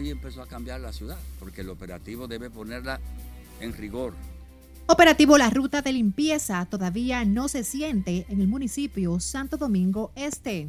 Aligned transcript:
hoy 0.00 0.10
empezó 0.10 0.42
a 0.42 0.46
cambiar 0.46 0.80
la 0.80 0.92
ciudad, 0.92 1.18
porque 1.38 1.60
el 1.60 1.68
operativo 1.70 2.26
debe 2.26 2.50
ponerla 2.50 3.00
en 3.60 3.72
rigor. 3.72 4.14
Operativo 4.86 5.38
La 5.38 5.50
Ruta 5.50 5.82
de 5.82 5.92
Limpieza 5.92 6.66
todavía 6.66 7.24
no 7.24 7.48
se 7.48 7.62
siente 7.62 8.26
en 8.28 8.40
el 8.40 8.48
municipio 8.48 9.20
Santo 9.20 9.56
Domingo 9.56 10.10
Este. 10.16 10.68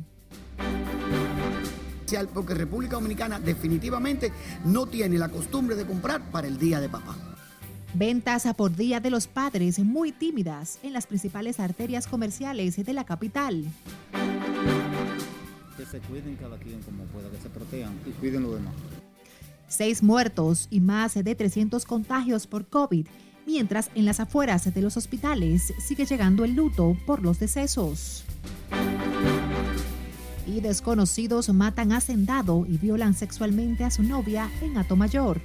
Porque 2.34 2.54
República 2.54 2.98
Dominicana 2.98 3.40
definitivamente 3.40 4.34
no 4.66 4.86
tiene 4.86 5.18
la 5.18 5.30
costumbre 5.30 5.76
de 5.78 5.86
comprar 5.86 6.30
para 6.30 6.48
el 6.48 6.60
Día 6.60 6.82
de 6.82 6.90
Papá. 6.90 7.16
Ventas 7.94 8.46
a 8.46 8.54
por 8.54 8.76
Día 8.76 9.00
de 9.00 9.10
los 9.10 9.28
Padres 9.28 9.80
muy 9.80 10.12
tímidas 10.12 10.78
en 10.84 10.94
las 10.94 11.08
principales 11.08 11.60
arterias 11.60 12.08
comerciales 12.08 12.76
de 12.76 12.94
la 12.94 13.06
capital. 13.06 13.66
Que 15.78 15.86
se 15.86 16.00
cuiden 16.00 16.36
cada 16.36 16.58
quien 16.58 16.82
como 16.82 17.06
pueda, 17.06 17.30
que 17.32 17.38
se 17.38 17.50
protejan 17.50 17.94
y 18.06 18.12
cuiden 18.12 18.44
lo 18.44 18.56
demás. 18.56 18.74
Seis 19.72 20.04
muertos 20.04 20.68
y 20.70 20.82
más 20.82 21.14
de 21.14 21.34
300 21.34 21.86
contagios 21.86 22.46
por 22.46 22.68
COVID, 22.68 23.08
mientras 23.48 23.90
en 23.96 24.04
las 24.04 24.20
afueras 24.20 24.74
de 24.74 24.82
los 24.82 24.98
hospitales 24.98 25.74
sigue 25.80 26.06
llegando 26.06 26.44
el 26.44 26.56
luto 26.56 26.98
por 27.06 27.22
los 27.22 27.40
decesos. 27.40 28.26
Y 30.46 30.60
desconocidos 30.60 31.48
matan 31.54 31.94
a 31.94 31.98
Hacendado 31.98 32.66
y 32.68 32.78
violan 32.80 33.14
sexualmente 33.14 33.86
a 33.86 33.92
su 33.92 34.04
novia 34.04 34.52
en 34.62 34.78
Atomayor. 34.78 35.40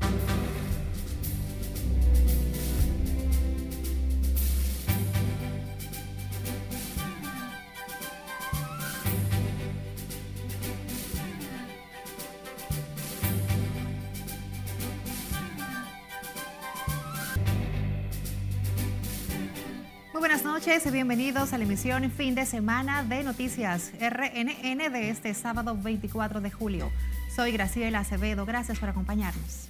noches, 0.00 0.37
bienvenidos 20.98 21.52
a 21.52 21.58
la 21.58 21.62
emisión 21.62 22.10
fin 22.10 22.34
de 22.34 22.44
semana 22.44 23.04
de 23.04 23.22
Noticias 23.22 23.92
RNN 24.00 24.92
de 24.92 25.10
este 25.10 25.32
sábado 25.32 25.78
24 25.80 26.40
de 26.40 26.50
julio. 26.50 26.90
Soy 27.36 27.52
Graciela 27.52 28.00
Acevedo, 28.00 28.44
gracias 28.44 28.80
por 28.80 28.88
acompañarnos. 28.88 29.68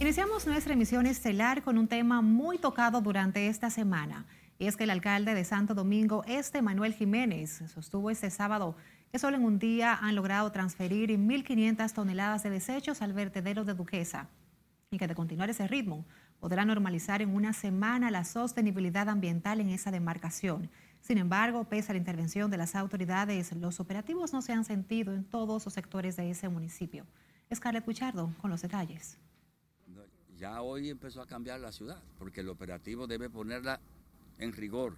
Iniciamos 0.00 0.46
nuestra 0.46 0.72
emisión 0.72 1.04
estelar 1.04 1.62
con 1.62 1.76
un 1.76 1.86
tema 1.86 2.22
muy 2.22 2.56
tocado 2.56 3.02
durante 3.02 3.48
esta 3.48 3.68
semana, 3.68 4.24
y 4.58 4.68
es 4.68 4.78
que 4.78 4.84
el 4.84 4.90
alcalde 4.90 5.34
de 5.34 5.44
Santo 5.44 5.74
Domingo 5.74 6.24
Este, 6.26 6.62
Manuel 6.62 6.94
Jiménez, 6.94 7.62
sostuvo 7.66 8.08
este 8.08 8.30
sábado 8.30 8.74
que 9.12 9.18
solo 9.18 9.36
en 9.36 9.44
un 9.44 9.58
día 9.58 9.98
han 10.00 10.14
logrado 10.14 10.50
transferir 10.50 11.10
1.500 11.10 11.92
toneladas 11.92 12.42
de 12.42 12.48
desechos 12.48 13.02
al 13.02 13.12
vertedero 13.12 13.66
de 13.66 13.74
Duquesa, 13.74 14.28
y 14.90 14.96
que 14.96 15.06
de 15.06 15.14
continuar 15.14 15.50
ese 15.50 15.68
ritmo, 15.68 16.06
podrá 16.40 16.64
normalizar 16.64 17.22
en 17.22 17.34
una 17.34 17.52
semana 17.52 18.10
la 18.10 18.24
sostenibilidad 18.24 19.08
ambiental 19.08 19.60
en 19.60 19.70
esa 19.70 19.90
demarcación. 19.90 20.70
Sin 21.00 21.18
embargo, 21.18 21.64
pese 21.64 21.92
a 21.92 21.94
la 21.94 21.98
intervención 21.98 22.50
de 22.50 22.56
las 22.56 22.74
autoridades, 22.74 23.52
los 23.52 23.80
operativos 23.80 24.32
no 24.32 24.42
se 24.42 24.52
han 24.52 24.64
sentido 24.64 25.14
en 25.14 25.24
todos 25.24 25.64
los 25.64 25.74
sectores 25.74 26.16
de 26.16 26.30
ese 26.30 26.48
municipio. 26.48 27.06
Scarlett 27.54 27.84
Cuchardo 27.84 28.32
con 28.40 28.50
los 28.50 28.62
detalles. 28.62 29.18
Ya 30.38 30.62
hoy 30.62 30.90
empezó 30.90 31.20
a 31.20 31.26
cambiar 31.26 31.58
la 31.58 31.72
ciudad, 31.72 32.00
porque 32.18 32.42
el 32.42 32.48
operativo 32.48 33.06
debe 33.06 33.28
ponerla 33.28 33.80
en 34.38 34.52
rigor. 34.52 34.96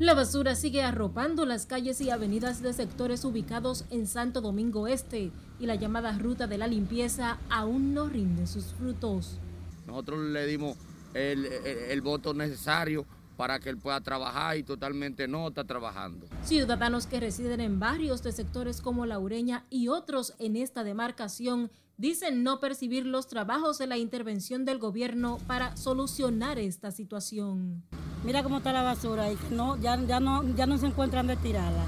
La 0.00 0.14
basura 0.14 0.56
sigue 0.56 0.82
arropando 0.82 1.44
las 1.44 1.66
calles 1.66 2.00
y 2.00 2.10
avenidas 2.10 2.62
de 2.62 2.72
sectores 2.72 3.24
ubicados 3.24 3.84
en 3.90 4.08
Santo 4.08 4.40
Domingo 4.40 4.88
Este 4.88 5.30
y 5.60 5.66
la 5.66 5.76
llamada 5.76 6.18
ruta 6.18 6.48
de 6.48 6.58
la 6.58 6.66
limpieza 6.66 7.38
aún 7.48 7.94
no 7.94 8.08
rinde 8.08 8.48
sus 8.48 8.74
frutos. 8.74 9.38
Nosotros 9.86 10.20
le 10.20 10.46
dimos 10.46 10.76
el, 11.14 12.00
voto 12.02 12.34
necesario 12.34 13.06
para 13.36 13.58
que 13.58 13.70
él 13.70 13.78
pueda 13.78 14.00
trabajar 14.00 14.56
y 14.56 14.62
totalmente 14.62 15.26
no 15.26 15.48
está 15.48 15.64
trabajando. 15.64 16.26
Ciudadanos 16.44 17.06
que 17.06 17.20
residen 17.20 17.60
en 17.60 17.80
barrios 17.80 18.22
de 18.22 18.32
sectores 18.32 18.80
como 18.80 19.06
La 19.06 19.18
Ureña 19.18 19.64
y 19.70 19.88
otros 19.88 20.34
en 20.38 20.56
esta 20.56 20.84
demarcación 20.84 21.70
dicen 21.96 22.42
no 22.42 22.60
percibir 22.60 23.06
los 23.06 23.26
trabajos 23.26 23.78
de 23.78 23.86
la 23.86 23.96
intervención 23.96 24.64
del 24.64 24.78
gobierno 24.78 25.38
para 25.46 25.76
solucionar 25.76 26.58
esta 26.58 26.90
situación. 26.90 27.82
Mira 28.24 28.42
cómo 28.42 28.58
está 28.58 28.72
la 28.72 28.82
basura 28.82 29.32
y 29.32 29.38
no, 29.50 29.76
ya, 29.80 30.00
ya, 30.06 30.20
no, 30.20 30.44
ya 30.54 30.66
no 30.66 30.78
se 30.78 30.86
encuentran 30.86 31.26
de 31.26 31.36
tirada. 31.36 31.84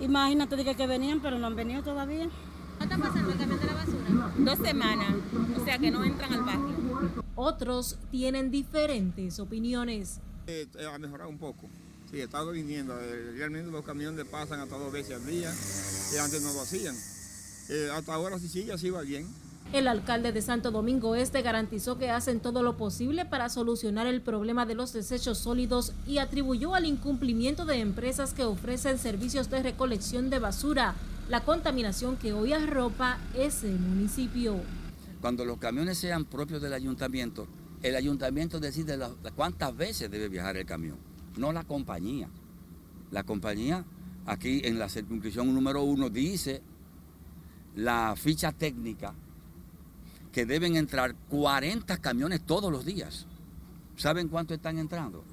Imagínate 0.00 0.62
que, 0.64 0.74
que 0.74 0.86
venían, 0.86 1.20
pero 1.20 1.38
no 1.38 1.46
han 1.46 1.56
venido 1.56 1.82
todavía. 1.82 2.28
¿Cuánto 2.78 2.94
está 2.94 3.08
pasando 3.08 3.32
el 3.32 3.38
camión 3.38 3.60
de 3.60 3.66
la 3.66 3.74
basura? 3.74 4.32
Dos 4.38 4.58
semanas, 4.58 5.14
o 5.60 5.64
sea 5.64 5.78
que 5.78 5.90
no 5.90 6.04
entran 6.04 6.32
al 6.32 6.42
barrio. 6.42 7.25
Otros 7.36 7.98
tienen 8.10 8.50
diferentes 8.50 9.38
opiniones. 9.38 10.20
Eh, 10.46 10.66
ha 10.90 10.98
mejorado 10.98 11.28
un 11.28 11.38
poco. 11.38 11.68
Sí, 12.10 12.20
estado 12.20 12.52
viniendo. 12.52 12.98
Eh, 12.98 13.32
realmente 13.36 13.70
los 13.70 13.84
camiones 13.84 14.24
pasan 14.26 14.60
hasta 14.60 14.78
dos 14.78 14.90
veces 14.90 15.16
al 15.16 15.26
día 15.26 15.52
y 16.14 16.16
antes 16.16 16.40
no 16.42 16.52
lo 16.54 16.62
hacían. 16.62 16.96
Eh, 17.68 17.90
hasta 17.92 18.14
ahora 18.14 18.38
sí, 18.38 18.48
sí, 18.48 18.64
ya 18.64 18.78
sí 18.78 18.90
va 18.90 19.02
bien. 19.02 19.26
El 19.72 19.88
alcalde 19.88 20.30
de 20.32 20.40
Santo 20.40 20.70
Domingo 20.70 21.16
Este 21.16 21.42
garantizó 21.42 21.98
que 21.98 22.08
hacen 22.08 22.40
todo 22.40 22.62
lo 22.62 22.76
posible 22.76 23.26
para 23.26 23.48
solucionar 23.48 24.06
el 24.06 24.22
problema 24.22 24.64
de 24.64 24.76
los 24.76 24.92
desechos 24.92 25.38
sólidos 25.38 25.92
y 26.06 26.18
atribuyó 26.18 26.74
al 26.74 26.86
incumplimiento 26.86 27.66
de 27.66 27.80
empresas 27.80 28.32
que 28.32 28.44
ofrecen 28.44 28.98
servicios 28.98 29.50
de 29.50 29.62
recolección 29.62 30.30
de 30.30 30.38
basura 30.38 30.94
la 31.28 31.40
contaminación 31.40 32.16
que 32.16 32.32
hoy 32.32 32.52
arropa 32.52 33.18
ese 33.34 33.68
municipio. 33.68 34.60
Cuando 35.26 35.44
los 35.44 35.58
camiones 35.58 35.98
sean 35.98 36.24
propios 36.26 36.62
del 36.62 36.72
ayuntamiento, 36.72 37.48
el 37.82 37.96
ayuntamiento 37.96 38.60
decide 38.60 38.96
cuántas 39.34 39.76
veces 39.76 40.08
debe 40.08 40.28
viajar 40.28 40.56
el 40.56 40.64
camión, 40.64 40.98
no 41.36 41.50
la 41.50 41.64
compañía. 41.64 42.28
La 43.10 43.24
compañía, 43.24 43.84
aquí 44.24 44.60
en 44.62 44.78
la 44.78 44.88
circunscripción 44.88 45.52
número 45.52 45.82
uno, 45.82 46.10
dice 46.10 46.62
la 47.74 48.14
ficha 48.16 48.52
técnica 48.52 49.14
que 50.30 50.46
deben 50.46 50.76
entrar 50.76 51.16
40 51.28 51.96
camiones 51.96 52.42
todos 52.46 52.70
los 52.70 52.84
días. 52.84 53.26
¿Saben 53.96 54.28
cuánto 54.28 54.54
están 54.54 54.78
entrando? 54.78 55.24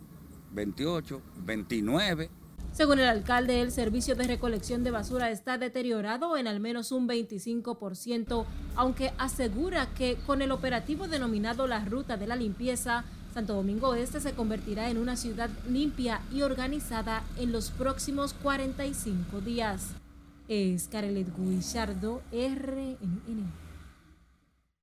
28, 0.54 1.22
29. 1.46 2.31
Según 2.74 2.98
el 2.98 3.06
alcalde, 3.06 3.62
el 3.62 3.72
servicio 3.72 4.16
de 4.16 4.24
recolección 4.24 4.84
de 4.84 4.90
basura 4.90 5.30
está 5.30 5.60
deteriorado 5.60 6.38
en 6.38 6.48
al 6.48 6.60
menos 6.60 6.92
un 6.92 7.08
25%, 7.08 8.46
aunque 8.76 9.14
asegura 9.20 9.94
que 9.94 10.16
con 10.26 10.42
el 10.42 10.52
operativo 10.52 11.08
denominado 11.08 11.68
la 11.68 11.86
Ruta 11.86 12.18
de 12.18 12.26
la 12.26 12.36
Limpieza, 12.36 13.06
Santo 13.32 13.54
Domingo 13.54 13.94
Este 13.94 14.20
se 14.20 14.34
convertirá 14.34 14.90
en 14.90 14.98
una 14.98 15.18
ciudad 15.18 15.52
limpia 15.70 16.22
y 16.32 16.42
organizada 16.42 17.22
en 17.38 17.52
los 17.52 17.70
próximos 17.70 18.34
45 18.34 19.42
días. 19.42 19.92
Es 20.48 20.88
Carelet 20.88 21.28
Guillardo, 21.38 22.24
RNN. 22.32 23.54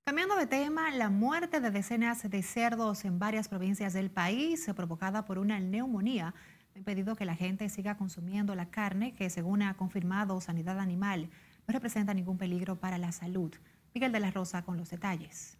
Cambiando 0.04 0.36
de 0.36 0.46
tema, 0.46 0.92
la 0.92 1.10
muerte 1.10 1.60
de 1.60 1.72
decenas 1.72 2.28
de 2.28 2.42
cerdos 2.42 3.04
en 3.04 3.18
varias 3.18 3.48
provincias 3.48 3.92
del 3.92 4.10
país, 4.10 4.64
provocada 4.76 5.24
por 5.24 5.38
una 5.38 5.58
neumonía, 5.58 6.34
He 6.74 6.82
pedido 6.82 7.16
que 7.16 7.24
la 7.24 7.34
gente 7.34 7.68
siga 7.68 7.96
consumiendo 7.96 8.54
la 8.54 8.70
carne 8.70 9.14
que, 9.14 9.28
según 9.30 9.62
ha 9.62 9.74
confirmado 9.74 10.40
Sanidad 10.40 10.78
Animal, 10.78 11.30
no 11.66 11.72
representa 11.72 12.14
ningún 12.14 12.38
peligro 12.38 12.76
para 12.76 12.98
la 12.98 13.12
salud. 13.12 13.52
Miguel 13.94 14.12
de 14.12 14.20
la 14.20 14.30
Rosa 14.30 14.62
con 14.62 14.76
los 14.76 14.90
detalles. 14.90 15.58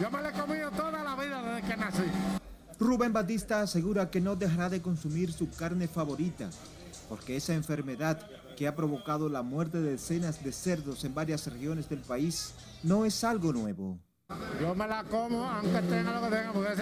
Yo 0.00 0.10
me 0.10 0.22
la 0.22 0.30
he 0.30 0.32
comido 0.32 0.70
toda 0.70 1.02
la 1.04 1.14
vida 1.14 1.42
desde 1.42 1.68
que 1.68 1.76
nací. 1.76 2.02
Rubén 2.78 3.12
Batista 3.12 3.60
asegura 3.60 4.10
que 4.10 4.20
no 4.20 4.34
dejará 4.34 4.68
de 4.68 4.82
consumir 4.82 5.32
su 5.32 5.50
carne 5.50 5.86
favorita, 5.86 6.50
porque 7.08 7.36
esa 7.36 7.54
enfermedad 7.54 8.18
que 8.56 8.66
ha 8.66 8.74
provocado 8.74 9.28
la 9.28 9.42
muerte 9.42 9.80
de 9.80 9.92
decenas 9.92 10.42
de 10.42 10.52
cerdos 10.52 11.04
en 11.04 11.14
varias 11.14 11.46
regiones 11.46 11.88
del 11.88 12.00
país 12.00 12.54
no 12.82 13.04
es 13.04 13.22
algo 13.24 13.52
nuevo. 13.52 13.98
Yo 14.60 14.74
me 14.74 14.88
la 14.88 15.04
como 15.04 15.44
aunque 15.48 15.82
tenga 15.82 16.20
lo 16.20 16.28
que 16.28 16.36
tenga, 16.36 16.52
porque 16.52 16.74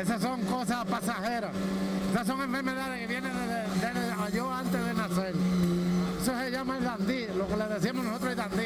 esas, 0.00 0.20
son, 0.20 0.40
cosas 0.42 0.84
pasajeras. 0.84 1.52
Esas 2.12 2.26
son 2.26 2.42
enfermedades 2.42 3.00
que 3.00 3.06
vienen 3.06 3.32
de, 3.32 4.36
yo 4.36 4.52
antes 4.52 4.84
de 4.84 4.94
nacer. 4.94 5.34
Eso 6.20 6.38
se 6.38 6.50
llama 6.50 6.78
el 6.78 6.84
dandí, 6.84 7.26
lo 7.36 7.46
que 7.46 7.56
le 7.56 7.66
decíamos 7.66 8.04
nosotros 8.04 8.30
el 8.30 8.36
dandí 8.36 8.64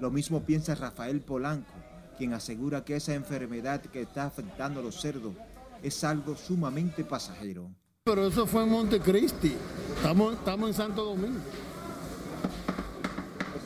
Lo 0.00 0.10
mismo 0.10 0.42
piensa 0.42 0.74
Rafael 0.74 1.20
Polanco, 1.20 1.72
quien 2.16 2.34
asegura 2.34 2.84
que 2.84 2.96
esa 2.96 3.14
enfermedad 3.14 3.80
que 3.80 4.02
está 4.02 4.24
afectando 4.24 4.80
a 4.80 4.82
los 4.82 5.00
cerdos 5.00 5.34
es 5.82 6.04
algo 6.04 6.36
sumamente 6.36 7.04
pasajero. 7.04 7.70
Pero 8.04 8.26
eso 8.26 8.46
fue 8.46 8.62
en 8.62 8.70
Montecristi. 8.70 9.56
Estamos, 9.96 10.34
estamos 10.34 10.68
en 10.68 10.74
Santo 10.74 11.04
Domingo 11.04 11.40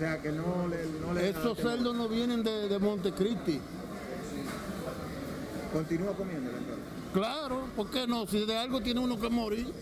sea 0.00 0.18
que 0.20 0.32
no 0.32 0.66
le... 0.66 0.86
No 0.98 1.12
le 1.12 1.28
Esos 1.28 1.58
cerdos 1.58 1.94
no 1.94 2.08
vienen 2.08 2.42
de, 2.42 2.68
de 2.68 2.78
Montecristi. 2.78 3.60
¿Continúa 5.72 6.14
comiendo 6.16 6.50
Claro, 7.12 7.66
¿por 7.76 7.90
qué 7.90 8.06
no? 8.06 8.26
Si 8.26 8.44
de 8.44 8.56
algo 8.56 8.80
tiene 8.80 9.00
uno 9.00 9.20
que 9.20 9.28
morir. 9.28 9.72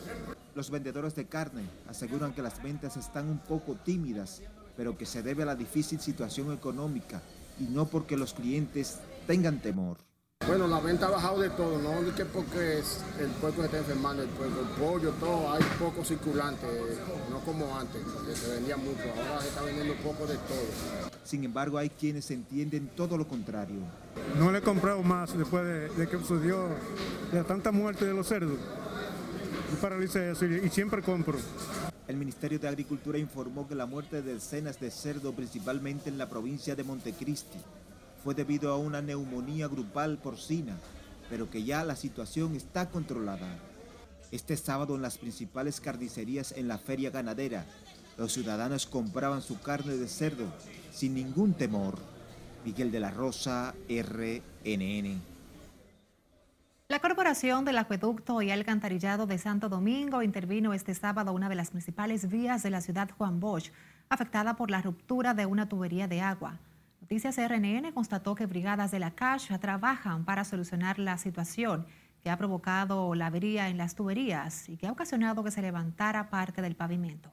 Los 0.55 0.71
vendedores 0.71 1.15
de 1.15 1.27
carne 1.27 1.63
aseguran 1.89 2.33
que 2.33 2.43
las 2.43 2.63
ventas 2.63 2.97
están 2.97 3.29
un 3.29 3.39
poco 3.39 3.75
tímidas 3.75 4.43
pero 4.79 4.97
que 4.97 5.07
se 5.07 5.25
debe 5.25 5.43
a 5.43 5.47
la 5.47 5.57
difícil 5.57 5.99
situación 5.99 6.53
económica 6.53 7.21
y 7.59 7.65
no 7.65 7.87
porque 7.87 8.17
los 8.17 8.33
clientes 8.33 9.01
tengan 9.27 9.61
temor. 9.61 10.08
Bueno, 10.49 10.67
la 10.67 10.81
venta 10.81 11.09
ha 11.09 11.11
bajado 11.11 11.41
de 11.41 11.51
todo, 11.51 11.79
no 11.79 12.01
es 12.01 12.15
que 12.15 12.25
porque 12.25 12.79
el 12.79 13.31
puerco 13.39 13.61
se 13.61 13.67
está 13.67 13.79
enfermando, 13.81 14.23
el 14.23 14.31
puerco, 14.31 14.61
el 14.61 14.67
pollo, 14.81 15.11
todo, 15.21 15.53
hay 15.53 15.63
poco 15.79 16.03
circulante, 16.03 16.67
no 17.31 17.41
como 17.41 17.79
antes, 17.79 18.01
que 18.27 18.35
se 18.35 18.55
vendía 18.55 18.79
mucho, 18.79 19.03
ahora 19.15 19.43
se 19.43 19.49
está 19.49 19.61
vendiendo 19.61 19.93
poco 19.97 20.27
de 20.27 20.37
todo. 20.37 21.11
Sin 21.23 21.45
embargo, 21.45 21.77
hay 21.77 21.91
quienes 21.91 22.31
entienden 22.31 22.89
todo 22.97 23.19
lo 23.19 23.29
contrario. 23.29 23.77
No 24.39 24.51
le 24.51 24.61
he 24.61 24.63
comprado 24.63 25.03
más 25.03 25.37
después 25.37 25.67
de, 25.95 26.09
que 26.09 26.17
sucedió 26.17 26.69
de 27.31 27.45
tanta 27.45 27.71
muerte 27.71 28.07
de 28.07 28.15
los 28.15 28.27
cerdos. 28.27 28.59
paralicé 29.83 30.31
eso 30.31 30.47
y 30.47 30.71
siempre 30.71 31.03
compro. 31.03 31.37
El 32.07 32.17
Ministerio 32.17 32.59
de 32.59 32.69
Agricultura 32.69 33.19
informó 33.19 33.69
que 33.69 33.75
la 33.75 33.85
muerte 33.85 34.23
de 34.23 34.33
decenas 34.33 34.81
de 34.81 34.91
cerdos, 34.91 35.35
principalmente 35.35 36.09
en 36.09 36.17
la 36.17 36.27
provincia 36.27 36.75
de 36.75 36.85
Montecristi, 36.85 37.59
fue 38.23 38.35
debido 38.35 38.73
a 38.73 38.79
una 38.79 39.01
neumonía 39.01 39.69
grupal 39.69 40.19
porcina, 40.19 40.77
pero 41.31 41.51
que 41.51 41.65
ya 41.65 41.85
la 41.85 41.97
situación 41.97 42.55
está 42.55 42.91
controlada. 42.91 43.49
Este 44.31 44.57
sábado 44.57 44.95
en 44.97 45.03
las 45.03 45.19
principales 45.19 45.81
carnicerías 45.81 46.53
en 46.53 46.69
la 46.69 46.79
feria 46.79 47.11
ganadera, 47.11 47.65
los 48.19 48.33
ciudadanos 48.33 48.87
compraban 48.87 49.43
su 49.43 49.61
carne 49.61 49.97
de 49.97 50.09
cerdo 50.09 50.47
sin 50.93 51.15
ningún 51.15 51.55
temor. 51.55 51.99
Miguel 52.65 52.91
de 52.91 53.01
la 53.01 53.11
Rosa, 53.11 53.75
RNN. 53.89 55.23
La 56.89 57.01
Corporación 57.01 57.65
del 57.65 57.79
Acueducto 57.79 58.43
y 58.43 58.51
Alcantarillado 58.51 59.27
de 59.27 59.39
Santo 59.39 59.69
Domingo 59.69 60.23
intervino 60.23 60.75
este 60.75 60.95
sábado 60.95 61.33
una 61.33 61.49
de 61.49 61.55
las 61.55 61.71
principales 61.71 62.29
vías 62.29 62.63
de 62.63 62.71
la 62.71 62.81
ciudad 62.81 63.11
Juan 63.17 63.41
Bosch, 63.41 63.71
afectada 64.09 64.57
por 64.57 64.71
la 64.71 64.81
ruptura 64.81 65.35
de 65.35 65.47
una 65.47 65.69
tubería 65.69 66.09
de 66.09 66.21
agua. 66.21 66.59
Noticias 67.11 67.39
RNN 67.39 67.91
constató 67.95 68.35
que 68.35 68.45
brigadas 68.45 68.91
de 68.91 68.99
la 68.99 69.13
CASH 69.13 69.59
trabajan 69.59 70.27
para 70.27 70.45
solucionar 70.45 70.99
la 70.99 71.17
situación 71.17 71.87
que 72.23 72.29
ha 72.29 72.37
provocado 72.37 73.15
la 73.15 73.29
avería 73.29 73.71
en 73.71 73.79
las 73.79 73.95
tuberías 73.95 74.69
y 74.69 74.77
que 74.77 74.87
ha 74.87 74.93
ocasionado 74.93 75.43
que 75.43 75.51
se 75.51 75.63
levantara 75.63 76.29
parte 76.29 76.61
del 76.61 76.77
pavimento. 76.77 77.33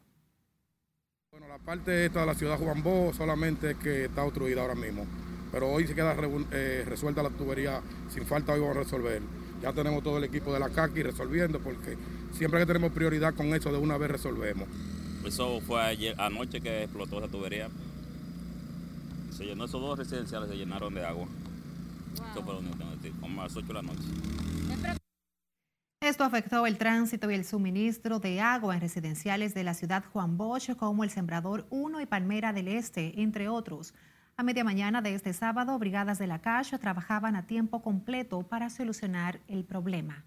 Bueno, 1.30 1.50
la 1.50 1.57
parte 1.57 2.06
esta 2.06 2.22
de 2.22 2.25
la 2.25 2.36
ciudad 2.36 2.57
Juan 2.57 2.83
Bó 2.83 3.13
solamente 3.13 3.75
que 3.75 4.06
está 4.06 4.24
obstruida 4.24 4.62
ahora 4.62 4.75
mismo, 4.75 5.06
pero 5.51 5.68
hoy 5.68 5.86
se 5.86 5.94
queda 5.94 6.16
eh, 6.54 6.86
resuelta 6.88 7.22
la 7.22 7.31
tubería, 7.31 7.81
sin 8.07 8.25
falta 8.25 8.54
hoy 8.54 8.62
vamos 8.62 8.77
a 8.77 8.80
resolver. 8.80 9.22
Ya 9.62 9.74
tenemos 9.74 10.01
todo 10.04 10.19
el 10.19 10.24
equipo 10.24 10.54
de 10.54 10.62
la 10.62 10.69
CACI 10.69 11.04
resolviendo 11.04 11.60
porque 11.60 11.98
siempre 12.31 12.62
que 12.62 12.66
tenemos 12.66 12.94
prioridad 12.94 13.33
con 13.33 13.48
eso 13.48 13.74
de 13.74 13.80
una 13.80 13.98
vez 13.98 14.10
resolvemos. 14.10 14.69
Eso 15.25 15.60
fue 15.60 15.81
ayer, 15.81 16.16
anoche 16.18 16.62
que 16.62 16.83
explotó 16.83 17.18
esa 17.18 17.27
tubería 17.27 17.69
se 19.35 19.45
llenó, 19.45 19.65
esos 19.65 19.81
dos 19.81 19.97
residenciales 19.99 20.49
se 20.49 20.55
llenaron 20.55 20.93
de 20.93 21.05
agua. 21.05 21.27
Eso 22.31 22.43
fue 22.43 22.53
lo 22.53 22.59
único 22.59 22.77
que 23.01 23.11
como 23.11 23.41
a 23.41 23.43
las 23.43 23.55
8 23.55 23.67
de 23.67 23.73
la 23.73 23.81
noche. 23.81 24.03
Esto 26.01 26.23
afectó 26.23 26.65
el 26.65 26.77
tránsito 26.77 27.29
y 27.29 27.33
el 27.33 27.45
suministro 27.45 28.19
de 28.19 28.39
agua 28.39 28.75
en 28.75 28.81
residenciales 28.81 29.53
de 29.53 29.63
la 29.63 29.73
ciudad 29.73 30.05
Juan 30.13 30.37
Bosch, 30.37 30.75
como 30.75 31.03
el 31.03 31.09
Sembrador 31.09 31.65
1 31.69 31.99
y 31.99 32.05
Palmera 32.05 32.53
del 32.53 32.67
Este, 32.67 33.21
entre 33.21 33.49
otros. 33.49 33.93
A 34.37 34.43
media 34.43 34.63
mañana 34.63 35.01
de 35.01 35.15
este 35.15 35.33
sábado, 35.33 35.77
brigadas 35.79 36.19
de 36.19 36.27
la 36.27 36.39
Caja 36.39 36.77
trabajaban 36.77 37.35
a 37.35 37.47
tiempo 37.47 37.81
completo 37.81 38.43
para 38.43 38.69
solucionar 38.69 39.41
el 39.47 39.65
problema. 39.65 40.23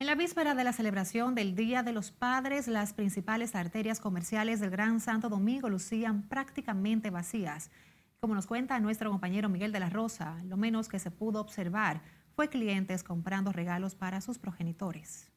En 0.00 0.06
la 0.06 0.14
víspera 0.14 0.54
de 0.54 0.64
la 0.64 0.72
celebración 0.72 1.34
del 1.34 1.54
Día 1.54 1.82
de 1.82 1.92
los 1.92 2.10
Padres, 2.10 2.68
las 2.68 2.94
principales 2.94 3.54
arterias 3.54 4.00
comerciales 4.00 4.58
del 4.58 4.70
Gran 4.70 4.98
Santo 4.98 5.28
Domingo 5.28 5.68
lucían 5.68 6.26
prácticamente 6.26 7.10
vacías. 7.10 7.70
Como 8.18 8.34
nos 8.34 8.46
cuenta 8.46 8.80
nuestro 8.80 9.10
compañero 9.10 9.50
Miguel 9.50 9.72
de 9.72 9.80
la 9.80 9.90
Rosa, 9.90 10.42
lo 10.44 10.56
menos 10.56 10.88
que 10.88 10.98
se 10.98 11.10
pudo 11.10 11.38
observar 11.38 12.00
fue 12.34 12.48
clientes 12.48 13.02
comprando 13.02 13.52
regalos 13.52 13.94
para 13.94 14.22
sus 14.22 14.38
progenitores. 14.38 15.30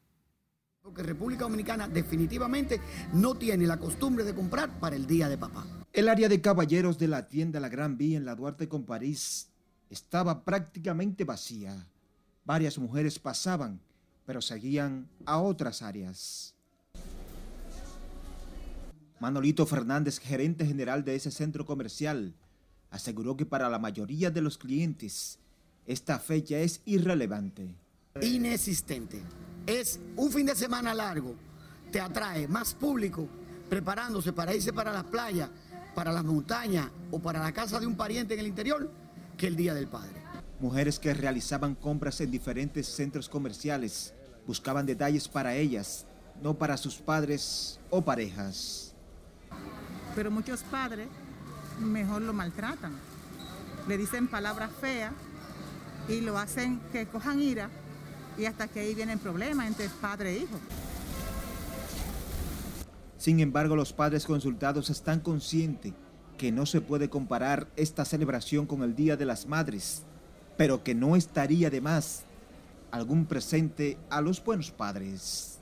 Porque 0.80 1.02
República 1.02 1.44
Dominicana 1.44 1.86
definitivamente 1.86 2.80
no 3.12 3.34
tiene 3.34 3.66
la 3.66 3.76
costumbre 3.76 4.24
de 4.24 4.34
comprar 4.34 4.80
para 4.80 4.96
el 4.96 5.06
Día 5.06 5.28
de 5.28 5.36
Papá. 5.36 5.66
El 5.92 6.08
área 6.08 6.30
de 6.30 6.40
caballeros 6.40 6.96
de 6.96 7.08
la 7.08 7.28
tienda 7.28 7.60
La 7.60 7.68
Gran 7.68 7.98
Vía 7.98 8.16
en 8.16 8.24
la 8.24 8.34
Duarte 8.34 8.66
con 8.66 8.86
París 8.86 9.50
estaba 9.90 10.42
prácticamente 10.42 11.24
vacía. 11.24 11.86
Varias 12.46 12.78
mujeres 12.78 13.18
pasaban 13.18 13.78
pero 14.26 14.40
seguían 14.40 15.08
a 15.26 15.38
otras 15.38 15.82
áreas. 15.82 16.54
Manolito 19.20 19.64
Fernández, 19.66 20.18
gerente 20.18 20.66
general 20.66 21.04
de 21.04 21.14
ese 21.14 21.30
centro 21.30 21.64
comercial, 21.64 22.34
aseguró 22.90 23.36
que 23.36 23.46
para 23.46 23.68
la 23.68 23.78
mayoría 23.78 24.30
de 24.30 24.42
los 24.42 24.58
clientes 24.58 25.38
esta 25.86 26.18
fecha 26.18 26.58
es 26.58 26.80
irrelevante. 26.84 27.74
Inexistente. 28.20 29.22
Es 29.66 30.00
un 30.16 30.30
fin 30.30 30.46
de 30.46 30.54
semana 30.54 30.94
largo. 30.94 31.34
Te 31.90 32.00
atrae 32.00 32.48
más 32.48 32.74
público 32.74 33.28
preparándose 33.68 34.32
para 34.32 34.54
irse 34.54 34.72
para 34.72 34.92
las 34.92 35.04
playas, 35.04 35.50
para 35.94 36.12
las 36.12 36.24
montañas 36.24 36.90
o 37.10 37.18
para 37.18 37.42
la 37.42 37.52
casa 37.52 37.80
de 37.80 37.86
un 37.86 37.96
pariente 37.96 38.34
en 38.34 38.40
el 38.40 38.46
interior 38.46 38.90
que 39.36 39.46
el 39.46 39.56
Día 39.56 39.74
del 39.74 39.88
Padre. 39.88 40.22
Mujeres 40.60 40.98
que 40.98 41.12
realizaban 41.12 41.74
compras 41.74 42.20
en 42.20 42.30
diferentes 42.30 42.86
centros 42.86 43.28
comerciales 43.28 44.14
buscaban 44.46 44.86
detalles 44.86 45.28
para 45.28 45.54
ellas, 45.54 46.06
no 46.42 46.54
para 46.54 46.76
sus 46.76 46.96
padres 46.96 47.80
o 47.90 48.02
parejas. 48.02 48.94
Pero 50.14 50.30
muchos 50.30 50.62
padres 50.62 51.08
mejor 51.80 52.22
lo 52.22 52.32
maltratan. 52.32 52.92
Le 53.88 53.98
dicen 53.98 54.28
palabras 54.28 54.70
feas 54.80 55.12
y 56.08 56.20
lo 56.20 56.38
hacen 56.38 56.80
que 56.92 57.06
cojan 57.06 57.40
ira 57.40 57.68
y 58.38 58.46
hasta 58.46 58.68
que 58.68 58.80
ahí 58.80 58.94
vienen 58.94 59.18
problemas 59.18 59.66
entre 59.66 59.88
padre 59.88 60.32
e 60.32 60.38
hijo. 60.38 60.58
Sin 63.18 63.40
embargo, 63.40 63.74
los 63.74 63.92
padres 63.92 64.26
consultados 64.26 64.90
están 64.90 65.20
conscientes 65.20 65.94
que 66.36 66.52
no 66.52 66.66
se 66.66 66.80
puede 66.80 67.08
comparar 67.08 67.68
esta 67.76 68.04
celebración 68.04 68.66
con 68.66 68.82
el 68.82 68.94
Día 68.94 69.16
de 69.16 69.24
las 69.24 69.46
Madres, 69.46 70.02
pero 70.56 70.82
que 70.82 70.94
no 70.94 71.16
estaría 71.16 71.70
de 71.70 71.80
más 71.80 72.24
algún 72.90 73.26
presente 73.26 73.98
a 74.10 74.20
los 74.20 74.42
buenos 74.42 74.70
padres. 74.70 75.58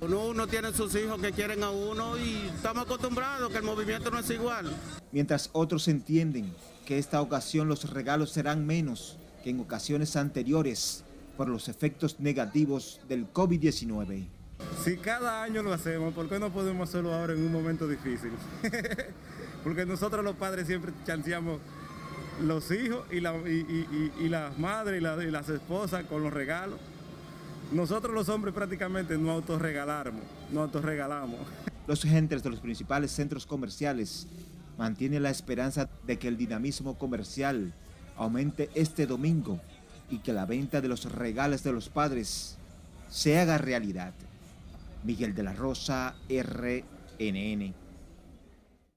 Uno, 0.00 0.48
tiene 0.48 0.72
sus 0.72 0.96
hijos 0.96 1.20
que 1.20 1.30
quieren 1.30 1.62
a 1.62 1.70
uno 1.70 2.18
y 2.18 2.50
estamos 2.56 2.84
acostumbrados 2.84 3.52
que 3.52 3.58
el 3.58 3.62
movimiento 3.62 4.10
no 4.10 4.18
es 4.18 4.28
igual. 4.30 4.74
Mientras 5.12 5.48
otros 5.52 5.86
entienden 5.86 6.52
que 6.84 6.98
esta 6.98 7.22
ocasión 7.22 7.68
los 7.68 7.88
regalos 7.88 8.30
serán 8.30 8.66
menos 8.66 9.16
que 9.44 9.50
en 9.50 9.60
ocasiones 9.60 10.16
anteriores 10.16 11.04
por 11.36 11.48
los 11.48 11.68
efectos 11.68 12.18
negativos 12.18 13.00
del 13.08 13.32
COVID-19. 13.32 14.26
Si 14.84 14.96
cada 14.96 15.42
año 15.44 15.62
lo 15.62 15.72
hacemos, 15.72 16.12
¿por 16.12 16.28
qué 16.28 16.40
no 16.40 16.52
podemos 16.52 16.88
hacerlo 16.88 17.14
ahora 17.14 17.34
en 17.34 17.44
un 17.44 17.52
momento 17.52 17.86
difícil? 17.86 18.32
Porque 19.62 19.86
nosotros 19.86 20.24
los 20.24 20.34
padres 20.34 20.66
siempre 20.66 20.92
chanceamos 21.06 21.60
los 22.40 22.70
hijos 22.70 23.04
y, 23.10 23.20
las 23.20 24.58
madres 24.58 25.00
y, 25.00 25.30
las 25.30 25.48
esposas 25.48 26.04
con 26.04 26.22
los 26.22 26.32
regalos. 26.32 26.78
Nosotros 27.72 28.14
los 28.14 28.28
hombres 28.28 28.54
prácticamente 28.54 29.16
no 29.16 29.30
autorregalamos, 29.30 30.22
no 30.50 30.62
autorregalamos. 30.62 31.40
Los 31.86 32.04
agentes 32.04 32.42
de 32.42 32.50
los 32.50 32.60
principales 32.60 33.10
centros 33.10 33.46
comerciales 33.46 34.26
mantienen 34.78 35.22
la 35.22 35.30
esperanza 35.30 35.88
de 36.06 36.18
que 36.18 36.28
el 36.28 36.36
dinamismo 36.36 36.98
comercial 36.98 37.72
aumente 38.16 38.70
este 38.74 39.06
domingo 39.06 39.60
y 40.10 40.18
que 40.18 40.32
la 40.32 40.44
venta 40.44 40.80
de 40.80 40.88
los 40.88 41.10
regalos 41.10 41.62
de 41.62 41.72
los 41.72 41.88
padres 41.88 42.58
se 43.08 43.38
haga 43.38 43.58
realidad. 43.58 44.12
Miguel 45.04 45.34
de 45.34 45.42
la 45.42 45.52
Rosa, 45.54 46.14
RNN. 46.28 47.81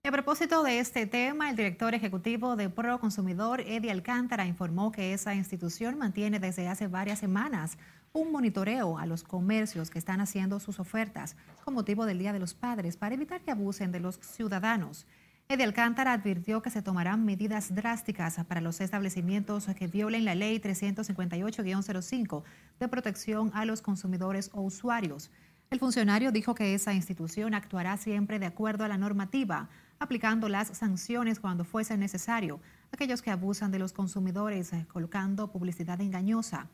A 0.08 0.12
propósito 0.12 0.62
de 0.62 0.78
este 0.78 1.08
tema, 1.08 1.50
el 1.50 1.56
director 1.56 1.96
ejecutivo 1.96 2.56
de 2.56 2.70
Pro 2.70 3.00
Consumidor, 3.00 3.62
Eddie 3.62 3.90
Alcántara, 3.90 4.46
informó 4.46 4.92
que 4.92 5.14
esa 5.14 5.34
institución 5.34 5.98
mantiene 5.98 6.40
desde 6.40 6.68
hace 6.68 6.86
varias 6.86 7.18
semanas 7.18 7.80
un 8.14 8.32
monitoreo 8.32 9.00
a 9.00 9.08
los 9.08 9.24
comercios 9.24 9.90
que 9.90 9.98
están 9.98 10.22
haciendo 10.22 10.60
sus 10.60 10.80
ofertas 10.80 11.36
con 11.64 11.74
motivo 11.74 12.06
del 12.06 12.20
Día 12.20 12.34
de 12.34 12.40
los 12.40 12.54
Padres 12.54 12.98
para 12.98 13.16
evitar 13.16 13.42
que 13.42 13.50
abusen 13.50 13.92
de 13.92 14.00
los 14.00 14.20
ciudadanos. 14.20 15.08
Eddie 15.50 15.66
Alcántara 15.66 16.14
advirtió 16.14 16.62
que 16.62 16.70
se 16.70 16.84
tomarán 16.84 17.26
medidas 17.26 17.74
drásticas 17.74 18.38
para 18.48 18.62
los 18.62 18.82
establecimientos 18.82 19.66
que 19.76 19.88
violen 19.88 20.24
la 20.24 20.36
ley 20.36 20.60
358-05 20.60 22.44
de 22.80 22.88
protección 22.88 23.50
a 23.56 23.66
los 23.66 23.82
consumidores 23.82 24.52
o 24.54 24.62
usuarios. 24.62 25.32
El 25.72 25.80
funcionario 25.80 26.32
dijo 26.32 26.54
que 26.54 26.76
esa 26.76 26.94
institución 26.94 27.56
actuará 27.56 27.98
siempre 27.98 28.38
de 28.38 28.46
acuerdo 28.46 28.84
a 28.84 28.88
la 28.88 29.00
normativa 29.00 29.68
aplicando 30.00 30.50
las 30.50 30.70
sanciones 30.70 31.40
cuando 31.40 31.64
fuese 31.64 31.98
necesario, 31.98 32.60
aquellos 32.92 33.22
que 33.22 33.32
abusan 33.32 33.72
de 33.72 33.80
los 33.80 33.94
consumidores 33.94 34.74
eh, 34.74 34.86
colocando 34.92 35.52
publicidad 35.52 36.02
engañosa. 36.02 36.68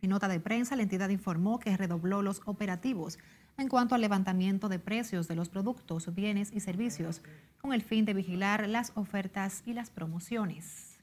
En 0.00 0.10
nota 0.10 0.28
de 0.28 0.40
prensa, 0.40 0.76
la 0.76 0.82
entidad 0.82 1.08
informó 1.08 1.58
que 1.58 1.76
redobló 1.76 2.22
los 2.22 2.42
operativos 2.44 3.18
en 3.56 3.68
cuanto 3.68 3.94
al 3.94 4.00
levantamiento 4.00 4.68
de 4.68 4.78
precios 4.78 5.26
de 5.26 5.34
los 5.34 5.48
productos, 5.48 6.14
bienes 6.14 6.52
y 6.52 6.60
servicios, 6.60 7.22
con 7.60 7.72
el 7.72 7.82
fin 7.82 8.04
de 8.04 8.14
vigilar 8.14 8.68
las 8.68 8.92
ofertas 8.94 9.62
y 9.66 9.72
las 9.72 9.90
promociones. 9.90 10.98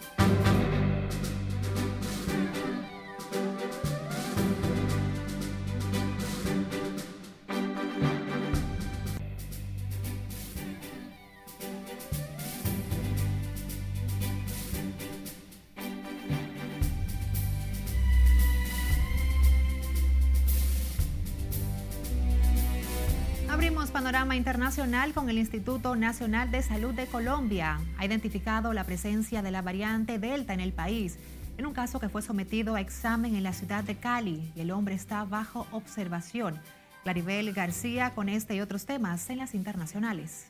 Panorama 23.93 24.37
internacional 24.37 25.13
con 25.13 25.29
el 25.29 25.37
Instituto 25.37 25.95
Nacional 25.97 26.51
de 26.51 26.63
Salud 26.63 26.95
de 26.95 27.07
Colombia. 27.07 27.79
Ha 27.99 28.07
identificado 28.07 28.73
la 28.73 28.85
presencia 28.85 29.43
de 29.43 29.51
la 29.51 29.61
variante 29.61 30.19
Delta 30.19 30.55
en 30.55 30.61
el 30.61 30.73
país, 30.73 31.19
en 31.59 31.67
un 31.67 31.75
caso 31.75 32.01
que 32.01 32.09
fue 32.09 32.23
sometido 32.23 32.75
a 32.75 32.81
examen 32.81 33.37
en 33.37 33.43
la 33.43 33.53
ciudad 33.53 33.85
de 33.85 33.97
Cali 33.97 34.51
y 34.57 34.61
el 34.61 34.71
hombre 34.71 34.95
está 34.95 35.25
bajo 35.25 35.67
observación. 35.73 36.59
Claribel 37.03 37.53
García 37.53 38.13
con 38.15 38.31
este 38.31 38.55
y 38.55 38.63
otros 38.63 38.87
temas 38.87 39.29
en 39.29 39.39
las 39.39 39.55
internacionales. 39.55 40.47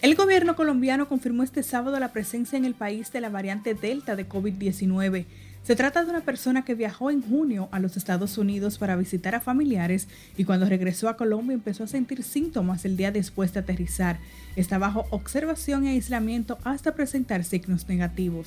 El 0.00 0.14
gobierno 0.14 0.56
colombiano 0.56 1.08
confirmó 1.08 1.42
este 1.42 1.62
sábado 1.62 2.00
la 2.00 2.12
presencia 2.12 2.56
en 2.56 2.64
el 2.64 2.74
país 2.74 3.12
de 3.12 3.20
la 3.20 3.28
variante 3.28 3.74
Delta 3.74 4.16
de 4.16 4.26
COVID-19. 4.26 5.26
Se 5.66 5.74
trata 5.74 6.04
de 6.04 6.10
una 6.10 6.20
persona 6.20 6.64
que 6.64 6.76
viajó 6.76 7.10
en 7.10 7.20
junio 7.20 7.68
a 7.72 7.80
los 7.80 7.96
Estados 7.96 8.38
Unidos 8.38 8.78
para 8.78 8.94
visitar 8.94 9.34
a 9.34 9.40
familiares 9.40 10.06
y 10.36 10.44
cuando 10.44 10.64
regresó 10.66 11.08
a 11.08 11.16
Colombia 11.16 11.54
empezó 11.54 11.82
a 11.82 11.88
sentir 11.88 12.22
síntomas 12.22 12.84
el 12.84 12.96
día 12.96 13.10
después 13.10 13.52
de 13.52 13.58
aterrizar. 13.58 14.20
Está 14.54 14.78
bajo 14.78 15.06
observación 15.10 15.84
y 15.84 15.88
aislamiento 15.88 16.56
hasta 16.62 16.94
presentar 16.94 17.42
signos 17.42 17.88
negativos. 17.88 18.46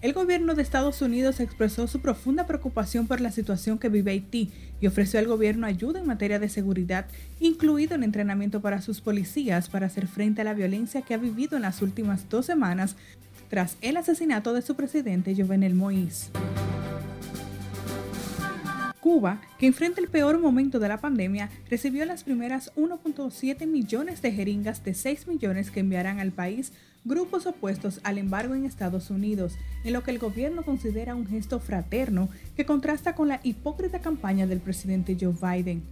El 0.00 0.12
gobierno 0.12 0.54
de 0.54 0.62
Estados 0.62 1.02
Unidos 1.02 1.40
expresó 1.40 1.88
su 1.88 1.98
profunda 2.00 2.46
preocupación 2.46 3.08
por 3.08 3.20
la 3.20 3.32
situación 3.32 3.80
que 3.80 3.88
vive 3.88 4.12
Haití 4.12 4.52
y 4.80 4.86
ofreció 4.86 5.18
al 5.18 5.26
gobierno 5.26 5.66
ayuda 5.66 5.98
en 5.98 6.06
materia 6.06 6.38
de 6.38 6.50
seguridad, 6.50 7.06
incluido 7.40 7.96
el 7.96 8.04
entrenamiento 8.04 8.60
para 8.60 8.80
sus 8.80 9.00
policías 9.00 9.68
para 9.68 9.86
hacer 9.86 10.06
frente 10.06 10.42
a 10.42 10.44
la 10.44 10.54
violencia 10.54 11.02
que 11.02 11.14
ha 11.14 11.16
vivido 11.18 11.56
en 11.56 11.62
las 11.62 11.82
últimas 11.82 12.28
dos 12.28 12.46
semanas 12.46 12.94
tras 13.48 13.76
el 13.80 13.96
asesinato 13.96 14.52
de 14.52 14.62
su 14.62 14.74
presidente 14.74 15.34
Jovenel 15.36 15.74
Moïse. 15.74 16.30
Cuba, 19.00 19.42
que 19.58 19.66
enfrenta 19.66 20.00
el 20.00 20.08
peor 20.08 20.38
momento 20.38 20.78
de 20.78 20.88
la 20.88 20.96
pandemia, 20.96 21.50
recibió 21.68 22.06
las 22.06 22.24
primeras 22.24 22.72
1.7 22.74 23.66
millones 23.66 24.22
de 24.22 24.32
jeringas 24.32 24.82
de 24.82 24.94
6 24.94 25.28
millones 25.28 25.70
que 25.70 25.80
enviarán 25.80 26.20
al 26.20 26.32
país 26.32 26.72
grupos 27.04 27.44
opuestos 27.44 28.00
al 28.02 28.16
embargo 28.16 28.54
en 28.54 28.64
Estados 28.64 29.10
Unidos, 29.10 29.58
en 29.84 29.92
lo 29.92 30.02
que 30.02 30.10
el 30.10 30.18
gobierno 30.18 30.62
considera 30.62 31.14
un 31.14 31.26
gesto 31.26 31.60
fraterno 31.60 32.30
que 32.56 32.64
contrasta 32.64 33.14
con 33.14 33.28
la 33.28 33.40
hipócrita 33.42 34.00
campaña 34.00 34.46
del 34.46 34.60
presidente 34.60 35.16
Joe 35.20 35.34
Biden. 35.34 35.82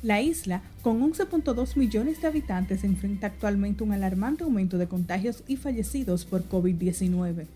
La 0.00 0.20
isla, 0.20 0.62
con 0.82 1.00
11.2 1.00 1.76
millones 1.76 2.20
de 2.20 2.28
habitantes, 2.28 2.84
enfrenta 2.84 3.26
actualmente 3.26 3.82
un 3.82 3.92
alarmante 3.92 4.44
aumento 4.44 4.78
de 4.78 4.86
contagios 4.86 5.42
y 5.48 5.56
fallecidos 5.56 6.24
por 6.24 6.48
COVID-19. 6.48 7.46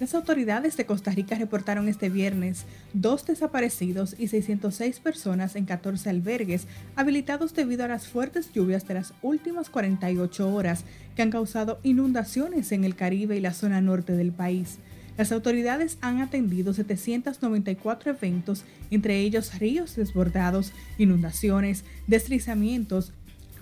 Las 0.00 0.14
autoridades 0.14 0.76
de 0.78 0.86
Costa 0.86 1.10
Rica 1.10 1.36
reportaron 1.36 1.86
este 1.86 2.08
viernes 2.08 2.64
dos 2.94 3.26
desaparecidos 3.26 4.16
y 4.18 4.28
606 4.28 5.00
personas 5.00 5.54
en 5.54 5.66
14 5.66 6.08
albergues 6.08 6.66
habilitados 6.96 7.54
debido 7.54 7.84
a 7.84 7.88
las 7.88 8.08
fuertes 8.08 8.52
lluvias 8.52 8.88
de 8.88 8.94
las 8.94 9.12
últimas 9.20 9.68
48 9.68 10.52
horas 10.52 10.84
que 11.14 11.22
han 11.22 11.30
causado 11.30 11.78
inundaciones 11.82 12.72
en 12.72 12.84
el 12.84 12.96
Caribe 12.96 13.36
y 13.36 13.40
la 13.40 13.52
zona 13.52 13.82
norte 13.82 14.14
del 14.14 14.32
país. 14.32 14.78
Las 15.16 15.30
autoridades 15.30 15.98
han 16.00 16.20
atendido 16.20 16.72
794 16.72 18.10
eventos, 18.12 18.64
entre 18.90 19.18
ellos 19.20 19.58
ríos 19.58 19.94
desbordados, 19.96 20.72
inundaciones, 20.98 21.84
deslizamientos, 22.06 23.12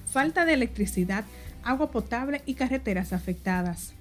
falta 0.07 0.45
de 0.45 0.55
electricidad, 0.55 1.25
agua 1.65 1.91
potable 1.91 2.43
y 2.47 2.55
carreteras 2.55 3.13
afectadas. 3.13 3.95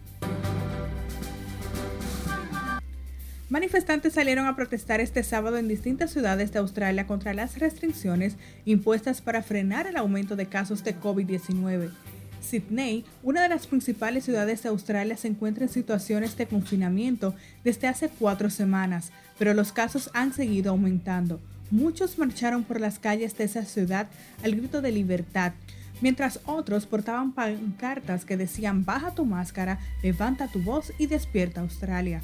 Manifestantes 3.50 4.14
salieron 4.14 4.46
a 4.46 4.56
protestar 4.56 5.02
este 5.02 5.24
sábado 5.24 5.58
en 5.58 5.68
distintas 5.68 6.12
ciudades 6.12 6.52
de 6.52 6.60
Australia 6.60 7.08
contra 7.08 7.34
las 7.34 7.58
restricciones 7.58 8.36
impuestas 8.64 9.22
para 9.22 9.42
frenar 9.42 9.88
el 9.88 9.98
aumento 9.98 10.36
de 10.36 10.46
casos 10.46 10.84
de 10.84 10.96
COVID-19. 10.96 11.90
Sydney, 12.42 13.06
una 13.24 13.44
de 13.44 13.50
las 13.50 13.68
principales 13.68 14.26
ciudades 14.26 14.64
de 14.64 14.70
Australia, 14.70 15.18
se 15.18 15.28
encuentra 15.28 15.66
en 15.66 15.70
situaciones 15.70 16.38
de 16.38 16.48
confinamiento 16.48 17.34
desde 17.64 17.88
hace 17.88 18.10
cuatro 18.10 18.50
semanas, 18.50 19.12
pero 19.38 19.54
los 19.54 19.72
casos 19.72 20.10
han 20.14 20.34
seguido 20.34 20.72
aumentando. 20.72 21.40
Muchos 21.72 22.18
marcharon 22.18 22.64
por 22.64 22.80
las 22.80 23.00
calles 23.00 23.38
de 23.38 23.44
esa 23.44 23.64
ciudad 23.66 24.08
al 24.44 24.56
grito 24.56 24.82
de 24.82 24.92
libertad, 24.92 25.54
mientras 26.02 26.40
otros 26.46 26.86
portaban 26.86 27.34
pancartas 27.34 28.26
que 28.26 28.38
decían 28.38 28.86
baja 28.86 29.14
tu 29.14 29.26
máscara, 29.26 29.80
levanta 30.02 30.48
tu 30.48 30.60
voz 30.60 30.92
y 30.98 31.08
despierta 31.08 31.62
Australia. 31.62 32.22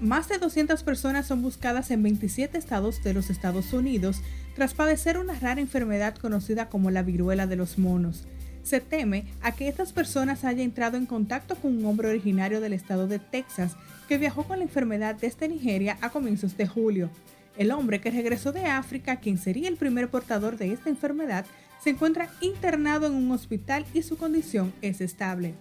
Más 0.00 0.28
de 0.28 0.38
200 0.38 0.82
personas 0.82 1.26
son 1.26 1.42
buscadas 1.42 1.90
en 1.90 2.02
27 2.02 2.56
estados 2.56 3.02
de 3.02 3.12
los 3.12 3.28
Estados 3.28 3.74
Unidos 3.74 4.22
tras 4.54 4.72
padecer 4.72 5.18
una 5.18 5.38
rara 5.38 5.60
enfermedad 5.60 6.14
conocida 6.14 6.70
como 6.70 6.90
la 6.90 7.02
viruela 7.02 7.46
de 7.46 7.56
los 7.56 7.78
monos. 7.78 8.26
Se 8.62 8.80
teme 8.80 9.26
a 9.42 9.52
que 9.52 9.68
estas 9.68 9.92
personas 9.92 10.44
hayan 10.44 10.64
entrado 10.64 10.96
en 10.96 11.04
contacto 11.04 11.54
con 11.54 11.76
un 11.76 11.84
hombre 11.84 12.08
originario 12.08 12.62
del 12.62 12.72
estado 12.72 13.08
de 13.08 13.18
Texas 13.18 13.76
que 14.08 14.16
viajó 14.16 14.44
con 14.44 14.58
la 14.58 14.64
enfermedad 14.64 15.16
desde 15.16 15.48
Nigeria 15.48 15.98
a 16.00 16.08
comienzos 16.08 16.56
de 16.56 16.66
julio. 16.66 17.10
El 17.58 17.70
hombre 17.70 18.00
que 18.00 18.10
regresó 18.10 18.52
de 18.52 18.64
África, 18.64 19.16
quien 19.16 19.36
sería 19.36 19.68
el 19.68 19.76
primer 19.76 20.08
portador 20.08 20.56
de 20.56 20.72
esta 20.72 20.88
enfermedad, 20.88 21.44
se 21.84 21.90
encuentra 21.90 22.30
internado 22.40 23.06
en 23.06 23.12
un 23.12 23.30
hospital 23.32 23.84
y 23.92 24.00
su 24.00 24.16
condición 24.16 24.72
es 24.80 25.02
estable. 25.02 25.54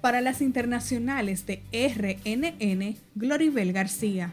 Para 0.00 0.20
las 0.20 0.40
internacionales 0.42 1.44
de 1.44 1.64
RNN, 1.72 2.96
Gloribel 3.16 3.72
García. 3.72 4.32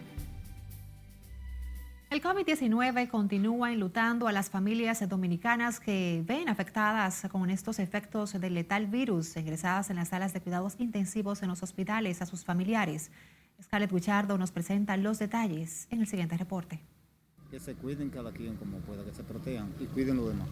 El 2.11 2.21
COVID-19 2.21 3.09
continúa 3.09 3.73
enlutando 3.73 4.27
a 4.27 4.31
las 4.31 4.51
familias 4.51 5.07
dominicanas 5.09 5.79
que 5.79 6.23
ven 6.23 6.49
afectadas 6.49 7.27
con 7.31 7.49
estos 7.49 7.79
efectos 7.79 8.39
del 8.39 8.53
letal 8.53 8.85
virus, 8.85 9.35
ingresadas 9.37 9.89
en 9.89 9.95
las 9.95 10.09
salas 10.09 10.33
de 10.33 10.41
cuidados 10.41 10.75
intensivos 10.77 11.41
en 11.41 11.49
los 11.49 11.63
hospitales 11.63 12.21
a 12.21 12.27
sus 12.27 12.45
familiares. 12.45 13.09
Scarlett 13.61 13.91
Guichardo 13.91 14.37
nos 14.37 14.51
presenta 14.51 14.95
los 14.97 15.17
detalles 15.17 15.87
en 15.89 16.01
el 16.01 16.07
siguiente 16.07 16.37
reporte. 16.37 16.79
Que 17.49 17.59
se 17.59 17.73
cuiden 17.73 18.11
cada 18.11 18.31
quien 18.31 18.55
como 18.57 18.77
pueda, 18.81 19.03
que 19.03 19.13
se 19.13 19.23
protejan 19.23 19.73
y 19.79 19.85
cuiden 19.85 20.17
los 20.17 20.27
demás. 20.27 20.47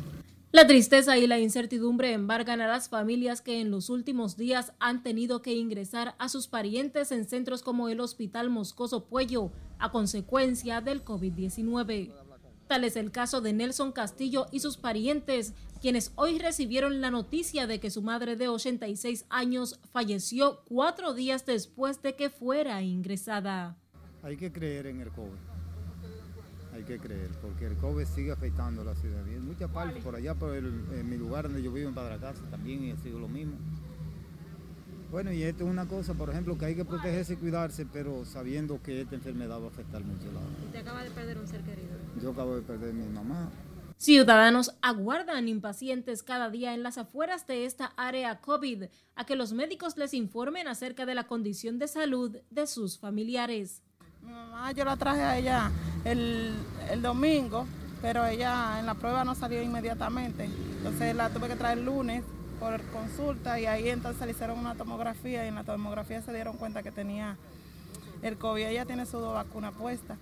La 0.53 0.67
tristeza 0.67 1.17
y 1.17 1.25
la 1.25 1.39
incertidumbre 1.39 2.13
embargan 2.13 2.61
a 2.61 2.67
las 2.67 2.87
familias 2.87 3.41
que 3.41 3.59
en 3.59 3.71
los 3.71 3.89
últimos 3.89 4.37
días 4.37 4.71
han 4.77 5.01
tenido 5.01 5.41
que 5.41 5.53
ingresar 5.55 6.13
a 6.19 6.29
sus 6.29 6.47
parientes 6.47 7.11
en 7.11 7.25
centros 7.25 7.63
como 7.63 7.89
el 7.89 7.99
Hospital 7.99 8.51
Moscoso 8.51 9.05
Puello 9.05 9.51
a 9.79 9.89
consecuencia 9.89 10.79
del 10.79 11.03
COVID-19. 11.03 12.13
Tal 12.67 12.83
es 12.83 12.97
el 12.97 13.09
caso 13.09 13.41
de 13.41 13.51
Nelson 13.51 13.93
Castillo 13.93 14.45
y 14.51 14.59
sus 14.59 14.77
parientes, 14.77 15.55
quienes 15.81 16.11
hoy 16.17 16.37
recibieron 16.37 17.01
la 17.01 17.09
noticia 17.09 17.65
de 17.65 17.79
que 17.79 17.89
su 17.89 18.03
madre 18.03 18.35
de 18.35 18.47
86 18.47 19.25
años 19.29 19.79
falleció 19.91 20.61
cuatro 20.67 21.15
días 21.15 21.47
después 21.47 22.03
de 22.03 22.15
que 22.15 22.29
fuera 22.29 22.83
ingresada. 22.83 23.75
Hay 24.21 24.37
que 24.37 24.51
creer 24.51 24.85
en 24.85 25.01
el 25.01 25.09
COVID. 25.09 25.52
Hay 26.73 26.83
que 26.83 26.97
creer, 26.97 27.29
porque 27.41 27.67
el 27.67 27.75
COVID 27.75 28.05
sigue 28.05 28.31
afectando 28.31 28.81
a 28.81 28.85
la 28.85 28.95
ciudad. 28.95 29.23
Y 29.27 29.35
en 29.35 29.45
muchas 29.45 29.69
partes, 29.69 30.03
por 30.03 30.15
allá, 30.15 30.33
por 30.33 30.55
el, 30.55 30.65
en 30.93 31.09
mi 31.09 31.17
lugar 31.17 31.43
donde 31.43 31.61
yo 31.61 31.71
vivo, 31.71 31.89
en 31.89 31.95
Padracasa, 31.95 32.41
también 32.49 32.91
ha 32.91 33.01
sido 33.01 33.19
lo 33.19 33.27
mismo. 33.27 33.53
Bueno, 35.11 35.31
y 35.31 35.43
esto 35.43 35.63
es 35.63 35.69
una 35.69 35.87
cosa, 35.87 36.15
por 36.15 36.31
ejemplo, 36.31 36.57
que 36.57 36.65
hay 36.65 36.75
que 36.75 36.85
protegerse 36.85 37.33
y 37.33 37.35
cuidarse, 37.35 37.85
pero 37.85 38.25
sabiendo 38.25 38.81
que 38.81 39.01
esta 39.01 39.13
enfermedad 39.13 39.61
va 39.61 39.65
a 39.65 39.67
afectar 39.67 40.03
mucho 40.03 40.25
la 40.31 40.39
Usted 40.65 40.79
acaba 40.79 41.03
de 41.03 41.11
perder 41.11 41.37
un 41.37 41.47
ser 41.47 41.61
querido. 41.61 41.89
Yo 42.19 42.31
acabo 42.31 42.55
de 42.55 42.63
perder 42.63 42.89
a 42.89 42.93
mi 42.93 43.05
mamá. 43.13 43.51
Ciudadanos 43.97 44.75
aguardan 44.81 45.47
impacientes 45.47 46.23
cada 46.23 46.49
día 46.49 46.73
en 46.73 46.81
las 46.81 46.97
afueras 46.97 47.45
de 47.45 47.65
esta 47.65 47.93
área 47.95 48.41
COVID 48.41 48.85
a 49.15 49.25
que 49.25 49.35
los 49.35 49.53
médicos 49.53 49.97
les 49.97 50.15
informen 50.15 50.67
acerca 50.67 51.05
de 51.05 51.13
la 51.13 51.27
condición 51.27 51.77
de 51.77 51.87
salud 51.87 52.35
de 52.49 52.65
sus 52.65 52.97
familiares. 52.97 53.83
Mi 54.23 54.31
mamá 54.31 54.71
yo 54.71 54.85
la 54.85 54.97
traje 54.97 55.21
a 55.21 55.37
ella 55.37 55.71
el, 56.05 56.55
el 56.89 57.01
domingo, 57.01 57.65
pero 58.01 58.25
ella 58.25 58.79
en 58.79 58.85
la 58.85 58.93
prueba 58.93 59.23
no 59.23 59.35
salió 59.35 59.61
inmediatamente. 59.61 60.45
Entonces 60.45 61.15
la 61.15 61.29
tuve 61.29 61.47
que 61.47 61.55
traer 61.55 61.77
el 61.77 61.85
lunes 61.85 62.23
por 62.59 62.81
consulta 62.91 63.59
y 63.59 63.65
ahí 63.65 63.89
entonces 63.89 64.25
le 64.25 64.31
hicieron 64.31 64.57
una 64.57 64.75
tomografía 64.75 65.45
y 65.45 65.49
en 65.49 65.55
la 65.55 65.63
tomografía 65.63 66.21
se 66.21 66.33
dieron 66.33 66.57
cuenta 66.57 66.81
que 66.81 66.91
tenía 66.91 67.37
el 68.21 68.37
COVID. 68.37 68.65
Ella 68.65 68.85
tiene 68.85 69.05
su 69.05 69.19
vacuna 69.19 69.71
puesta. 69.71 70.17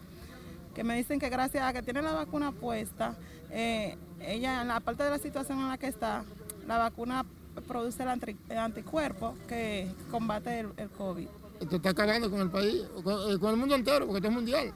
Que 0.75 0.83
me 0.83 0.95
dicen 0.95 1.19
que 1.19 1.29
gracias 1.29 1.63
a 1.63 1.73
que 1.73 1.81
tiene 1.81 2.01
la 2.01 2.13
vacuna 2.13 2.51
puesta, 2.51 3.15
eh, 3.51 3.97
ella, 4.21 4.61
en 4.61 4.69
la 4.69 4.79
parte 4.79 5.03
de 5.03 5.09
la 5.09 5.19
situación 5.19 5.59
en 5.59 5.67
la 5.67 5.77
que 5.77 5.87
está, 5.87 6.23
la 6.65 6.77
vacuna 6.77 7.25
produce 7.67 8.03
el, 8.03 8.09
anti, 8.09 8.37
el 8.49 8.57
anticuerpo 8.57 9.35
que 9.47 9.93
combate 10.09 10.61
el, 10.61 10.69
el, 10.77 10.89
COVID. 10.89 11.27
Esto 11.61 11.75
está 11.75 11.91
acabando 11.91 12.29
con 12.29 12.41
el 12.41 12.49
país, 12.49 12.83
con, 13.03 13.39
con, 13.39 13.51
el 13.51 13.57
mundo 13.57 13.75
entero, 13.75 14.05
porque 14.05 14.17
esto 14.17 14.29
es 14.29 14.33
mundial, 14.33 14.73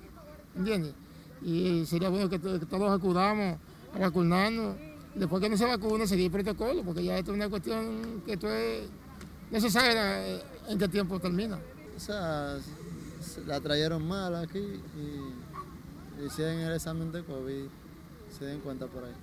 ¿entiendes? 0.55 0.93
Y 1.41 1.85
sería 1.85 2.09
bueno 2.09 2.29
que, 2.29 2.39
que 2.39 2.65
todos 2.65 2.91
acudamos 2.91 3.57
a 3.93 3.99
vacunarnos 3.99 4.75
después 5.15 5.41
que 5.41 5.49
no 5.49 5.57
se 5.57 5.65
vacune, 5.65 6.05
seguir 6.05 6.25
el 6.25 6.31
protocolo, 6.31 6.83
porque 6.83 7.03
ya 7.03 7.17
esto 7.17 7.31
es 7.31 7.35
una 7.35 7.49
cuestión 7.49 8.21
que 8.25 8.33
esto 8.33 8.49
es 8.49 8.83
necesaria 9.51 10.41
en 10.67 10.77
qué 10.77 10.87
tiempo 10.87 11.19
termina. 11.19 11.59
O 11.95 11.99
sea, 11.99 12.57
la 13.47 13.59
trajeron 13.61 14.07
mal 14.07 14.35
aquí 14.35 14.59
y 14.59 16.25
hicieron 16.25 16.59
el 16.59 16.73
examen 16.73 17.11
de 17.11 17.23
COVID, 17.23 17.65
se 18.37 18.45
den 18.45 18.59
cuenta 18.59 18.87
por 18.87 19.05
ahí. 19.05 19.13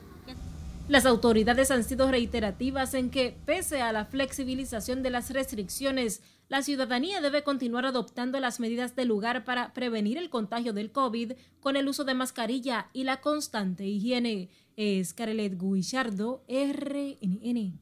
Las 0.89 1.07
autoridades 1.07 1.71
han 1.71 1.85
sido 1.85 2.11
reiterativas 2.11 2.95
en 2.95 3.11
que, 3.11 3.37
pese 3.47 3.83
a 3.83 3.93
la 3.93 4.05
flexibilización 4.05 5.03
de 5.03 5.11
las 5.11 5.31
restricciones, 5.31 6.23
la 6.53 6.61
ciudadanía 6.61 7.23
debe 7.23 7.45
continuar 7.45 7.87
adoptando 7.87 8.39
las 8.39 8.61
medidas 8.61 8.95
del 8.95 9.09
lugar 9.09 9.43
para 9.43 9.73
prevenir 9.73 10.19
el 10.19 10.29
contagio 10.29 10.75
del 10.75 10.93
COVID 10.93 11.33
con 11.61 11.77
el 11.77 11.89
uso 11.89 12.05
de 12.05 12.13
mascarilla 12.13 12.89
y 12.93 13.05
la 13.05 13.23
constante 13.23 13.87
higiene. 13.87 14.51
Es 14.77 15.15
Carelet 15.15 15.59
Guillardo, 15.59 16.45
RNN. 16.47 17.57
El 17.57 17.81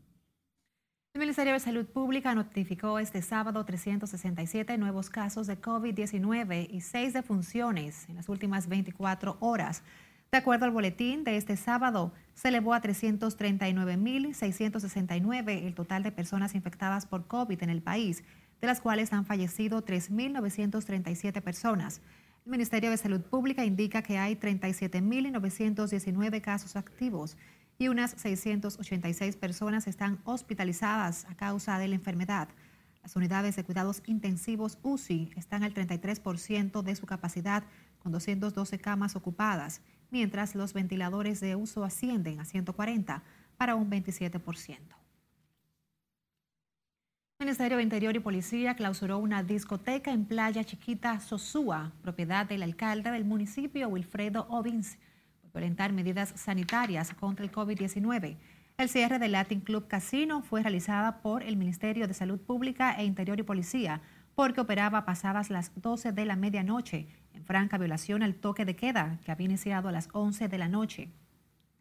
Ministerio 1.18 1.52
de 1.52 1.58
Salud 1.58 1.84
Pública 1.84 2.32
notificó 2.32 3.00
este 3.00 3.22
sábado 3.22 3.64
367 3.64 4.78
nuevos 4.78 5.10
casos 5.10 5.48
de 5.48 5.60
COVID-19 5.60 6.68
y 6.70 6.80
6 6.80 7.12
defunciones 7.12 8.08
en 8.08 8.14
las 8.14 8.28
últimas 8.28 8.68
24 8.68 9.36
horas. 9.40 9.82
De 10.30 10.38
acuerdo 10.38 10.66
al 10.66 10.70
boletín 10.70 11.24
de 11.24 11.36
este 11.36 11.56
sábado, 11.56 12.12
se 12.34 12.50
elevó 12.50 12.72
a 12.72 12.80
339.669 12.80 15.66
el 15.66 15.74
total 15.74 16.04
de 16.04 16.12
personas 16.12 16.54
infectadas 16.54 17.04
por 17.04 17.26
COVID 17.26 17.60
en 17.64 17.70
el 17.70 17.82
país, 17.82 18.22
de 18.60 18.66
las 18.66 18.80
cuales 18.80 19.12
han 19.12 19.24
fallecido 19.24 19.84
3.937 19.84 21.42
personas. 21.42 22.00
El 22.44 22.52
Ministerio 22.52 22.90
de 22.90 22.96
Salud 22.96 23.20
Pública 23.20 23.64
indica 23.64 24.02
que 24.02 24.18
hay 24.18 24.36
37.919 24.36 26.40
casos 26.40 26.76
activos 26.76 27.36
y 27.78 27.88
unas 27.88 28.12
686 28.12 29.36
personas 29.36 29.86
están 29.86 30.20
hospitalizadas 30.24 31.26
a 31.30 31.34
causa 31.34 31.78
de 31.78 31.88
la 31.88 31.94
enfermedad. 31.94 32.48
Las 33.02 33.16
unidades 33.16 33.56
de 33.56 33.64
cuidados 33.64 34.02
intensivos 34.06 34.78
UCI 34.82 35.32
están 35.36 35.62
al 35.62 35.72
33% 35.72 36.82
de 36.82 36.96
su 36.96 37.06
capacidad, 37.06 37.64
con 37.98 38.12
212 38.12 38.78
camas 38.78 39.16
ocupadas, 39.16 39.80
mientras 40.10 40.54
los 40.54 40.74
ventiladores 40.74 41.40
de 41.40 41.56
uso 41.56 41.84
ascienden 41.84 42.40
a 42.40 42.44
140 42.44 43.22
para 43.56 43.74
un 43.74 43.90
27%. 43.90 44.99
El 47.40 47.46
Ministerio 47.46 47.78
de 47.78 47.84
Interior 47.84 48.14
y 48.14 48.20
Policía 48.20 48.74
clausuró 48.74 49.16
una 49.16 49.42
discoteca 49.42 50.12
en 50.12 50.26
Playa 50.26 50.62
Chiquita, 50.62 51.20
Sosúa, 51.20 51.90
propiedad 52.02 52.44
del 52.44 52.62
alcalde 52.62 53.10
del 53.10 53.24
municipio, 53.24 53.88
Wilfredo 53.88 54.46
Ovins, 54.50 54.98
por 55.40 55.62
violentar 55.62 55.90
medidas 55.94 56.34
sanitarias 56.36 57.14
contra 57.14 57.42
el 57.42 57.50
COVID-19. 57.50 58.36
El 58.76 58.88
cierre 58.90 59.18
del 59.18 59.32
Latin 59.32 59.60
Club 59.62 59.88
Casino 59.88 60.42
fue 60.42 60.62
realizada 60.62 61.22
por 61.22 61.42
el 61.42 61.56
Ministerio 61.56 62.06
de 62.06 62.12
Salud 62.12 62.38
Pública 62.38 62.92
e 62.98 63.06
Interior 63.06 63.40
y 63.40 63.42
Policía 63.42 64.02
porque 64.34 64.60
operaba 64.60 65.06
pasadas 65.06 65.48
las 65.48 65.72
12 65.80 66.12
de 66.12 66.26
la 66.26 66.36
medianoche, 66.36 67.08
en 67.32 67.42
franca 67.46 67.78
violación 67.78 68.22
al 68.22 68.34
toque 68.34 68.66
de 68.66 68.76
queda 68.76 69.18
que 69.24 69.32
había 69.32 69.46
iniciado 69.46 69.88
a 69.88 69.92
las 69.92 70.10
11 70.12 70.48
de 70.48 70.58
la 70.58 70.68
noche. 70.68 71.08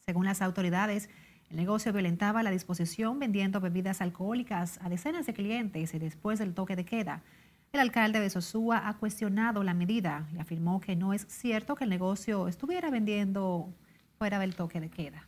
Según 0.05 0.23
las 0.23 0.41
autoridades, 0.41 1.09
el 1.49 1.57
negocio 1.57 1.91
violentaba 1.91 2.43
la 2.43 2.51
disposición 2.51 3.17
vendiendo 3.17 3.59
bebidas 3.59 4.01
alcohólicas 4.01 4.79
a 4.83 4.89
decenas 4.89 5.25
de 5.25 5.33
clientes 5.33 5.93
y 5.93 5.99
después 5.99 6.37
del 6.37 6.53
toque 6.53 6.75
de 6.75 6.85
queda. 6.85 7.23
El 7.71 7.79
alcalde 7.79 8.19
de 8.19 8.29
Sosúa 8.29 8.87
ha 8.87 8.97
cuestionado 8.97 9.63
la 9.63 9.73
medida 9.73 10.27
y 10.33 10.39
afirmó 10.39 10.79
que 10.79 10.95
no 10.95 11.13
es 11.13 11.25
cierto 11.27 11.75
que 11.75 11.85
el 11.85 11.89
negocio 11.89 12.47
estuviera 12.47 12.91
vendiendo 12.91 13.73
fuera 14.17 14.37
del 14.37 14.55
toque 14.55 14.79
de 14.79 14.89
queda. 14.89 15.27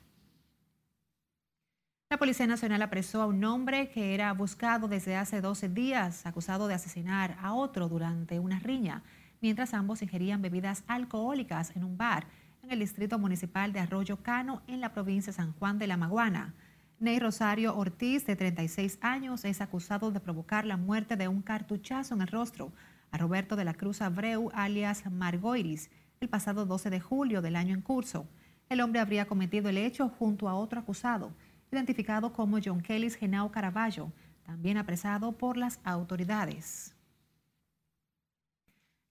La 2.11 2.17
Policía 2.17 2.45
Nacional 2.45 2.81
apresó 2.81 3.21
a 3.21 3.25
un 3.25 3.43
hombre 3.43 3.89
que 3.89 4.13
era 4.13 4.33
buscado 4.33 4.87
desde 4.87 5.15
hace 5.15 5.39
12 5.39 5.69
días, 5.69 6.25
acusado 6.25 6.67
de 6.67 6.73
asesinar 6.73 7.37
a 7.41 7.53
otro 7.53 7.87
durante 7.87 8.37
una 8.37 8.59
riña, 8.59 9.01
mientras 9.39 9.73
ambos 9.73 10.01
ingerían 10.01 10.41
bebidas 10.41 10.83
alcohólicas 10.87 11.75
en 11.75 11.83
un 11.83 11.97
bar 11.97 12.27
en 12.63 12.71
el 12.71 12.79
distrito 12.79 13.17
municipal 13.19 13.73
de 13.73 13.79
Arroyo 13.79 14.17
Cano, 14.17 14.61
en 14.67 14.81
la 14.81 14.93
provincia 14.93 15.31
de 15.31 15.37
San 15.37 15.53
Juan 15.53 15.79
de 15.79 15.87
la 15.87 15.97
Maguana. 15.97 16.53
Ney 16.99 17.19
Rosario 17.19 17.75
Ortiz, 17.75 18.25
de 18.25 18.35
36 18.35 18.99
años, 19.01 19.43
es 19.45 19.61
acusado 19.61 20.11
de 20.11 20.19
provocar 20.19 20.65
la 20.65 20.77
muerte 20.77 21.15
de 21.15 21.27
un 21.27 21.41
cartuchazo 21.41 22.13
en 22.13 22.21
el 22.21 22.27
rostro 22.27 22.71
a 23.11 23.17
Roberto 23.17 23.55
de 23.55 23.65
la 23.65 23.73
Cruz 23.73 24.01
Abreu, 24.01 24.51
alias 24.53 25.09
Margoiris, 25.11 25.89
el 26.19 26.29
pasado 26.29 26.65
12 26.65 26.89
de 26.89 26.99
julio 26.99 27.41
del 27.41 27.55
año 27.55 27.73
en 27.73 27.81
curso. 27.81 28.27
El 28.69 28.81
hombre 28.81 28.99
habría 28.99 29.25
cometido 29.25 29.69
el 29.69 29.77
hecho 29.77 30.09
junto 30.09 30.47
a 30.47 30.55
otro 30.55 30.79
acusado, 30.79 31.33
identificado 31.71 32.31
como 32.33 32.59
John 32.63 32.81
Kelly 32.81 33.09
Genao 33.09 33.51
Caraballo, 33.51 34.11
también 34.43 34.77
apresado 34.77 35.31
por 35.31 35.57
las 35.57 35.79
autoridades. 35.83 36.95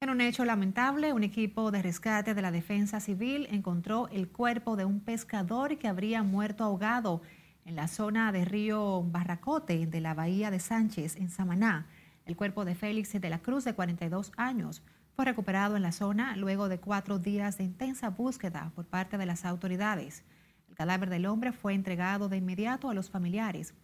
En 0.02 0.08
un 0.08 0.22
hecho 0.22 0.46
lamentable, 0.46 1.12
un 1.12 1.24
equipo 1.24 1.70
de 1.70 1.82
rescate 1.82 2.32
de 2.32 2.40
la 2.40 2.50
Defensa 2.50 3.00
Civil 3.00 3.46
encontró 3.50 4.08
el 4.08 4.28
cuerpo 4.28 4.74
de 4.74 4.86
un 4.86 5.00
pescador 5.00 5.76
que 5.76 5.88
habría 5.88 6.22
muerto 6.22 6.64
ahogado 6.64 7.20
en 7.66 7.76
la 7.76 7.86
zona 7.86 8.32
de 8.32 8.46
Río 8.46 9.02
Barracote 9.02 9.86
de 9.86 10.00
la 10.00 10.14
Bahía 10.14 10.50
de 10.50 10.58
Sánchez, 10.58 11.16
en 11.16 11.28
Samaná. 11.28 11.86
El 12.24 12.34
cuerpo 12.34 12.64
de 12.64 12.74
Félix 12.74 13.12
de 13.12 13.28
la 13.28 13.40
Cruz, 13.40 13.64
de 13.64 13.74
42 13.74 14.32
años, 14.38 14.82
fue 15.14 15.26
recuperado 15.26 15.76
en 15.76 15.82
la 15.82 15.92
zona 15.92 16.34
luego 16.34 16.70
de 16.70 16.80
cuatro 16.80 17.18
días 17.18 17.58
de 17.58 17.64
intensa 17.64 18.08
búsqueda 18.08 18.72
por 18.74 18.86
parte 18.86 19.18
de 19.18 19.26
las 19.26 19.44
autoridades. 19.44 20.24
El 20.70 20.76
cadáver 20.76 21.10
del 21.10 21.26
hombre 21.26 21.52
fue 21.52 21.74
entregado 21.74 22.30
de 22.30 22.38
inmediato 22.38 22.88
a 22.88 22.94
los 22.94 23.10
familiares 23.10 23.74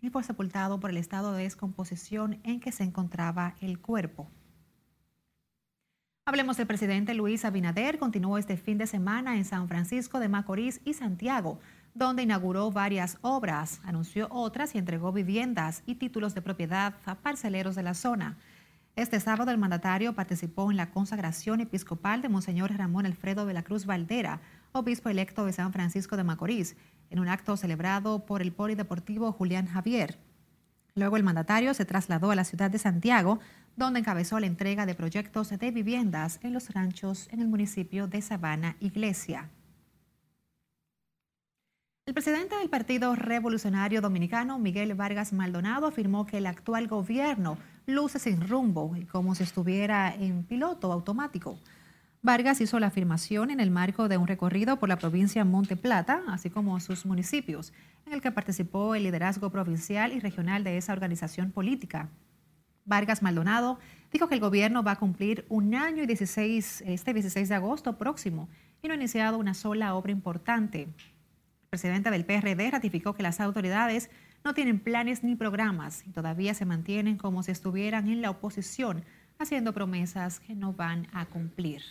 y 0.00 0.08
fue 0.08 0.22
sepultado 0.22 0.80
por 0.80 0.88
el 0.88 0.96
estado 0.96 1.34
de 1.34 1.42
descomposición 1.42 2.40
en 2.44 2.60
que 2.60 2.72
se 2.72 2.84
encontraba 2.84 3.56
el 3.60 3.78
cuerpo. 3.78 4.30
Hablemos 6.30 6.56
del 6.56 6.68
presidente 6.68 7.12
Luis 7.12 7.44
Abinader. 7.44 7.98
Continuó 7.98 8.38
este 8.38 8.56
fin 8.56 8.78
de 8.78 8.86
semana 8.86 9.36
en 9.36 9.44
San 9.44 9.66
Francisco 9.66 10.20
de 10.20 10.28
Macorís 10.28 10.80
y 10.84 10.94
Santiago, 10.94 11.58
donde 11.92 12.22
inauguró 12.22 12.70
varias 12.70 13.18
obras, 13.20 13.80
anunció 13.82 14.28
otras 14.30 14.76
y 14.76 14.78
entregó 14.78 15.10
viviendas 15.10 15.82
y 15.86 15.96
títulos 15.96 16.32
de 16.36 16.40
propiedad 16.40 16.94
a 17.04 17.16
parceleros 17.16 17.74
de 17.74 17.82
la 17.82 17.94
zona. 17.94 18.38
Este 18.94 19.18
sábado 19.18 19.50
el 19.50 19.58
mandatario 19.58 20.14
participó 20.14 20.70
en 20.70 20.76
la 20.76 20.92
consagración 20.92 21.58
episcopal 21.58 22.22
de 22.22 22.28
Monseñor 22.28 22.76
Ramón 22.76 23.06
Alfredo 23.06 23.44
de 23.44 23.54
la 23.54 23.64
Cruz 23.64 23.84
Valdera, 23.84 24.40
obispo 24.70 25.08
electo 25.08 25.44
de 25.46 25.52
San 25.52 25.72
Francisco 25.72 26.16
de 26.16 26.22
Macorís, 26.22 26.76
en 27.10 27.18
un 27.18 27.26
acto 27.26 27.56
celebrado 27.56 28.24
por 28.24 28.40
el 28.40 28.52
Polideportivo 28.52 29.32
Julián 29.32 29.66
Javier. 29.66 30.16
Luego 30.94 31.16
el 31.16 31.22
mandatario 31.22 31.74
se 31.74 31.84
trasladó 31.84 32.30
a 32.30 32.34
la 32.34 32.44
ciudad 32.44 32.70
de 32.70 32.78
Santiago, 32.78 33.40
donde 33.76 34.00
encabezó 34.00 34.40
la 34.40 34.46
entrega 34.46 34.86
de 34.86 34.94
proyectos 34.94 35.50
de 35.50 35.70
viviendas 35.70 36.38
en 36.42 36.52
los 36.52 36.70
ranchos 36.70 37.28
en 37.30 37.40
el 37.40 37.48
municipio 37.48 38.06
de 38.06 38.20
Sabana 38.22 38.76
Iglesia. 38.80 39.48
El 42.06 42.14
presidente 42.14 42.56
del 42.56 42.68
Partido 42.68 43.14
Revolucionario 43.14 44.00
Dominicano, 44.00 44.58
Miguel 44.58 44.94
Vargas 44.94 45.32
Maldonado, 45.32 45.86
afirmó 45.86 46.26
que 46.26 46.38
el 46.38 46.46
actual 46.46 46.88
gobierno 46.88 47.56
luce 47.86 48.18
sin 48.18 48.40
rumbo 48.48 48.96
y 48.96 49.04
como 49.04 49.34
si 49.34 49.44
estuviera 49.44 50.12
en 50.12 50.42
piloto 50.42 50.92
automático. 50.92 51.58
Vargas 52.22 52.60
hizo 52.60 52.78
la 52.78 52.88
afirmación 52.88 53.50
en 53.50 53.60
el 53.60 53.70
marco 53.70 54.06
de 54.06 54.18
un 54.18 54.26
recorrido 54.26 54.78
por 54.78 54.90
la 54.90 54.98
provincia 54.98 55.42
Monte 55.46 55.74
Plata, 55.74 56.20
así 56.28 56.50
como 56.50 56.78
sus 56.78 57.06
municipios, 57.06 57.72
en 58.04 58.12
el 58.12 58.20
que 58.20 58.30
participó 58.30 58.94
el 58.94 59.04
liderazgo 59.04 59.48
provincial 59.48 60.12
y 60.12 60.20
regional 60.20 60.62
de 60.62 60.76
esa 60.76 60.92
organización 60.92 61.50
política. 61.50 62.10
Vargas 62.84 63.22
Maldonado 63.22 63.78
dijo 64.12 64.28
que 64.28 64.34
el 64.34 64.40
gobierno 64.40 64.82
va 64.82 64.92
a 64.92 64.98
cumplir 64.98 65.46
un 65.48 65.74
año 65.74 66.02
y 66.02 66.06
16, 66.06 66.82
este 66.86 67.14
16 67.14 67.48
de 67.48 67.54
agosto 67.54 67.96
próximo 67.96 68.50
y 68.82 68.88
no 68.88 68.92
ha 68.92 68.98
iniciado 68.98 69.38
una 69.38 69.54
sola 69.54 69.94
obra 69.94 70.12
importante. 70.12 70.82
El 70.82 71.68
presidente 71.70 72.10
del 72.10 72.26
PRD 72.26 72.70
ratificó 72.70 73.14
que 73.14 73.22
las 73.22 73.40
autoridades 73.40 74.10
no 74.44 74.52
tienen 74.52 74.78
planes 74.78 75.24
ni 75.24 75.36
programas 75.36 76.06
y 76.06 76.10
todavía 76.10 76.52
se 76.52 76.66
mantienen 76.66 77.16
como 77.16 77.42
si 77.42 77.50
estuvieran 77.50 78.08
en 78.08 78.20
la 78.20 78.28
oposición, 78.28 79.04
haciendo 79.40 79.72
promesas 79.72 80.40
que 80.40 80.54
no 80.54 80.72
van 80.72 81.06
a 81.12 81.26
cumplir. 81.26 81.82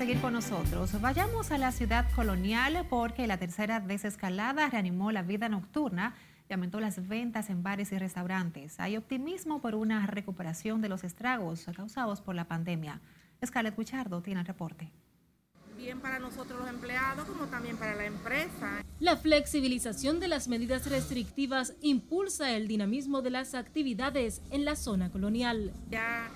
Seguir 0.00 0.22
con 0.22 0.32
nosotros. 0.32 0.98
Vayamos 0.98 1.50
a 1.50 1.58
la 1.58 1.72
ciudad 1.72 2.10
colonial 2.16 2.86
porque 2.88 3.26
la 3.26 3.36
tercera 3.36 3.80
desescalada 3.80 4.70
reanimó 4.70 5.12
la 5.12 5.20
vida 5.20 5.50
nocturna 5.50 6.14
y 6.48 6.54
aumentó 6.54 6.80
las 6.80 7.06
ventas 7.06 7.50
en 7.50 7.62
bares 7.62 7.92
y 7.92 7.98
restaurantes. 7.98 8.80
Hay 8.80 8.96
optimismo 8.96 9.60
por 9.60 9.74
una 9.74 10.06
recuperación 10.06 10.80
de 10.80 10.88
los 10.88 11.04
estragos 11.04 11.66
causados 11.76 12.22
por 12.22 12.34
la 12.34 12.46
pandemia. 12.46 13.02
Scarlett 13.44 13.76
Guichardo 13.76 14.22
tiene 14.22 14.40
el 14.40 14.46
reporte. 14.46 14.90
Bien 15.76 16.00
para 16.00 16.18
nosotros 16.18 16.60
los 16.60 16.70
empleados 16.70 17.26
como 17.26 17.44
también 17.48 17.76
para 17.76 17.94
la 17.94 18.06
empresa. 18.06 18.82
La 19.00 19.18
flexibilización 19.18 20.18
de 20.18 20.28
las 20.28 20.48
medidas 20.48 20.88
restrictivas 20.88 21.74
impulsa 21.82 22.52
el 22.52 22.68
dinamismo 22.68 23.20
de 23.20 23.30
las 23.30 23.54
actividades 23.54 24.40
en 24.50 24.64
la 24.64 24.76
zona 24.76 25.10
colonial. 25.10 25.74
Ya 25.90 26.30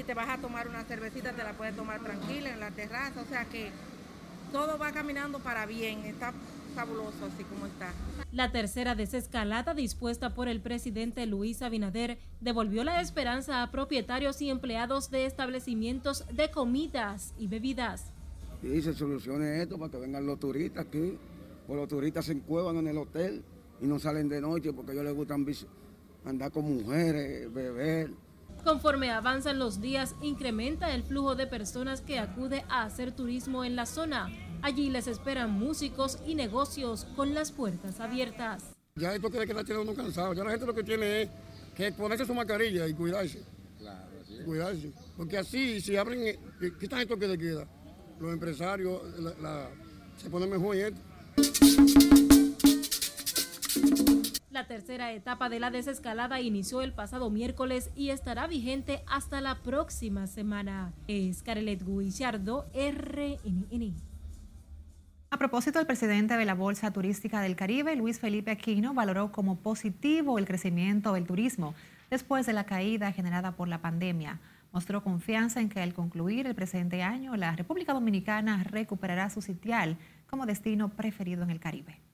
si 0.00 0.04
te 0.04 0.14
vas 0.14 0.30
a 0.30 0.38
tomar 0.38 0.66
una 0.66 0.82
cervecita 0.84 1.34
te 1.34 1.44
la 1.44 1.52
puedes 1.52 1.76
tomar 1.76 2.00
tranquila 2.00 2.48
en 2.48 2.58
la 2.58 2.70
terraza, 2.70 3.20
o 3.20 3.26
sea 3.26 3.44
que 3.44 3.70
todo 4.50 4.78
va 4.78 4.92
caminando 4.92 5.40
para 5.40 5.66
bien, 5.66 6.06
está 6.06 6.32
fabuloso 6.74 7.26
así 7.26 7.44
como 7.44 7.66
está. 7.66 7.92
La 8.32 8.50
tercera 8.50 8.94
desescalada 8.94 9.74
dispuesta 9.74 10.34
por 10.34 10.48
el 10.48 10.62
presidente 10.62 11.26
Luis 11.26 11.60
Abinader 11.60 12.16
devolvió 12.40 12.82
la 12.82 13.02
esperanza 13.02 13.62
a 13.62 13.70
propietarios 13.70 14.40
y 14.40 14.48
empleados 14.48 15.10
de 15.10 15.26
establecimientos 15.26 16.24
de 16.32 16.50
comidas 16.50 17.34
y 17.38 17.48
bebidas. 17.48 18.06
Y 18.62 18.80
se 18.80 18.94
solucione 18.94 19.60
esto 19.60 19.78
para 19.78 19.90
que 19.90 19.98
vengan 19.98 20.24
los 20.24 20.40
turistas 20.40 20.86
aquí, 20.86 21.18
o 21.68 21.74
los 21.74 21.88
turistas 21.88 22.24
se 22.24 22.32
encuevan 22.32 22.78
en 22.78 22.86
el 22.86 22.96
hotel 22.96 23.42
y 23.82 23.86
no 23.86 23.98
salen 23.98 24.30
de 24.30 24.40
noche 24.40 24.72
porque 24.72 24.92
a 24.92 24.94
ellos 24.94 25.04
les 25.04 25.14
gusta 25.14 25.36
andar 26.24 26.50
con 26.50 26.64
mujeres, 26.64 27.52
beber. 27.52 28.29
Conforme 28.64 29.10
avanzan 29.10 29.58
los 29.58 29.80
días, 29.80 30.14
incrementa 30.20 30.94
el 30.94 31.02
flujo 31.02 31.34
de 31.34 31.46
personas 31.46 32.00
que 32.00 32.18
acude 32.18 32.64
a 32.68 32.82
hacer 32.82 33.12
turismo 33.12 33.64
en 33.64 33.76
la 33.76 33.86
zona. 33.86 34.30
Allí 34.62 34.90
les 34.90 35.06
esperan 35.06 35.52
músicos 35.52 36.18
y 36.26 36.34
negocios 36.34 37.06
con 37.16 37.34
las 37.34 37.52
puertas 37.52 38.00
abiertas. 38.00 38.74
Ya 38.96 39.14
esto 39.14 39.30
que 39.30 39.46
la 39.46 39.64
tiene 39.64 39.80
uno 39.80 39.94
cansado. 39.94 40.34
Ya 40.34 40.44
la 40.44 40.50
gente 40.50 40.66
lo 40.66 40.74
que 40.74 40.82
tiene 40.82 41.22
es 41.22 41.28
que 41.74 41.92
ponerse 41.92 42.26
su 42.26 42.34
mascarilla 42.34 42.86
y 42.86 42.92
cuidarse. 42.92 43.42
Claro, 43.78 44.10
sí. 44.26 44.38
Cuidarse. 44.44 44.92
Porque 45.16 45.38
así, 45.38 45.80
si 45.80 45.96
abren, 45.96 46.20
eh, 46.26 46.38
quitan 46.78 47.00
esto 47.00 47.18
que 47.18 47.28
le 47.28 47.38
queda, 47.38 47.66
los 48.20 48.32
empresarios 48.32 49.00
la, 49.18 49.32
la, 49.40 49.70
se 50.22 50.28
ponen 50.28 50.50
mejor 50.50 50.76
en 50.76 50.94
esto. 50.94 52.09
La 54.60 54.66
tercera 54.66 55.10
etapa 55.12 55.48
de 55.48 55.58
la 55.58 55.70
desescalada 55.70 56.38
inició 56.38 56.82
el 56.82 56.92
pasado 56.92 57.30
miércoles 57.30 57.90
y 57.96 58.10
estará 58.10 58.46
vigente 58.46 59.02
hasta 59.06 59.40
la 59.40 59.62
próxima 59.62 60.26
semana. 60.26 60.92
Es 61.08 61.42
Carelet 61.42 61.82
Guillardo, 61.82 62.66
RNN. 62.74 63.94
A 65.30 65.38
propósito, 65.38 65.80
el 65.80 65.86
presidente 65.86 66.36
de 66.36 66.44
la 66.44 66.52
Bolsa 66.52 66.92
Turística 66.92 67.40
del 67.40 67.56
Caribe, 67.56 67.96
Luis 67.96 68.20
Felipe 68.20 68.50
Aquino, 68.50 68.92
valoró 68.92 69.32
como 69.32 69.56
positivo 69.56 70.38
el 70.38 70.44
crecimiento 70.44 71.14
del 71.14 71.26
turismo 71.26 71.74
después 72.10 72.44
de 72.44 72.52
la 72.52 72.64
caída 72.64 73.12
generada 73.12 73.52
por 73.52 73.66
la 73.66 73.80
pandemia. 73.80 74.40
Mostró 74.72 75.02
confianza 75.02 75.62
en 75.62 75.70
que 75.70 75.80
al 75.80 75.94
concluir 75.94 76.46
el 76.46 76.54
presente 76.54 77.02
año, 77.02 77.34
la 77.34 77.56
República 77.56 77.94
Dominicana 77.94 78.62
recuperará 78.64 79.30
su 79.30 79.40
sitial 79.40 79.96
como 80.28 80.44
destino 80.44 80.90
preferido 80.90 81.44
en 81.44 81.50
el 81.50 81.60
Caribe. 81.60 82.09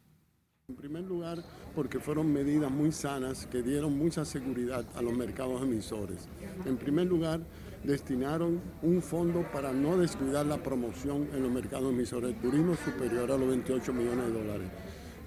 En 0.68 0.74
primer 0.74 1.04
lugar, 1.04 1.44
porque 1.76 2.00
fueron 2.00 2.32
medidas 2.32 2.72
muy 2.72 2.90
sanas 2.90 3.46
que 3.46 3.62
dieron 3.62 3.96
mucha 3.96 4.24
seguridad 4.24 4.84
a 4.96 5.00
los 5.00 5.16
mercados 5.16 5.62
emisores. 5.62 6.26
En 6.64 6.76
primer 6.76 7.06
lugar, 7.06 7.38
destinaron 7.84 8.60
un 8.82 9.00
fondo 9.00 9.46
para 9.52 9.72
no 9.72 9.96
descuidar 9.96 10.44
la 10.44 10.60
promoción 10.60 11.28
en 11.32 11.44
los 11.44 11.52
mercados 11.52 11.92
emisores. 11.92 12.30
El 12.30 12.40
turismo 12.40 12.74
superior 12.74 13.30
a 13.30 13.38
los 13.38 13.48
28 13.48 13.92
millones 13.92 14.26
de 14.26 14.32
dólares. 14.32 14.68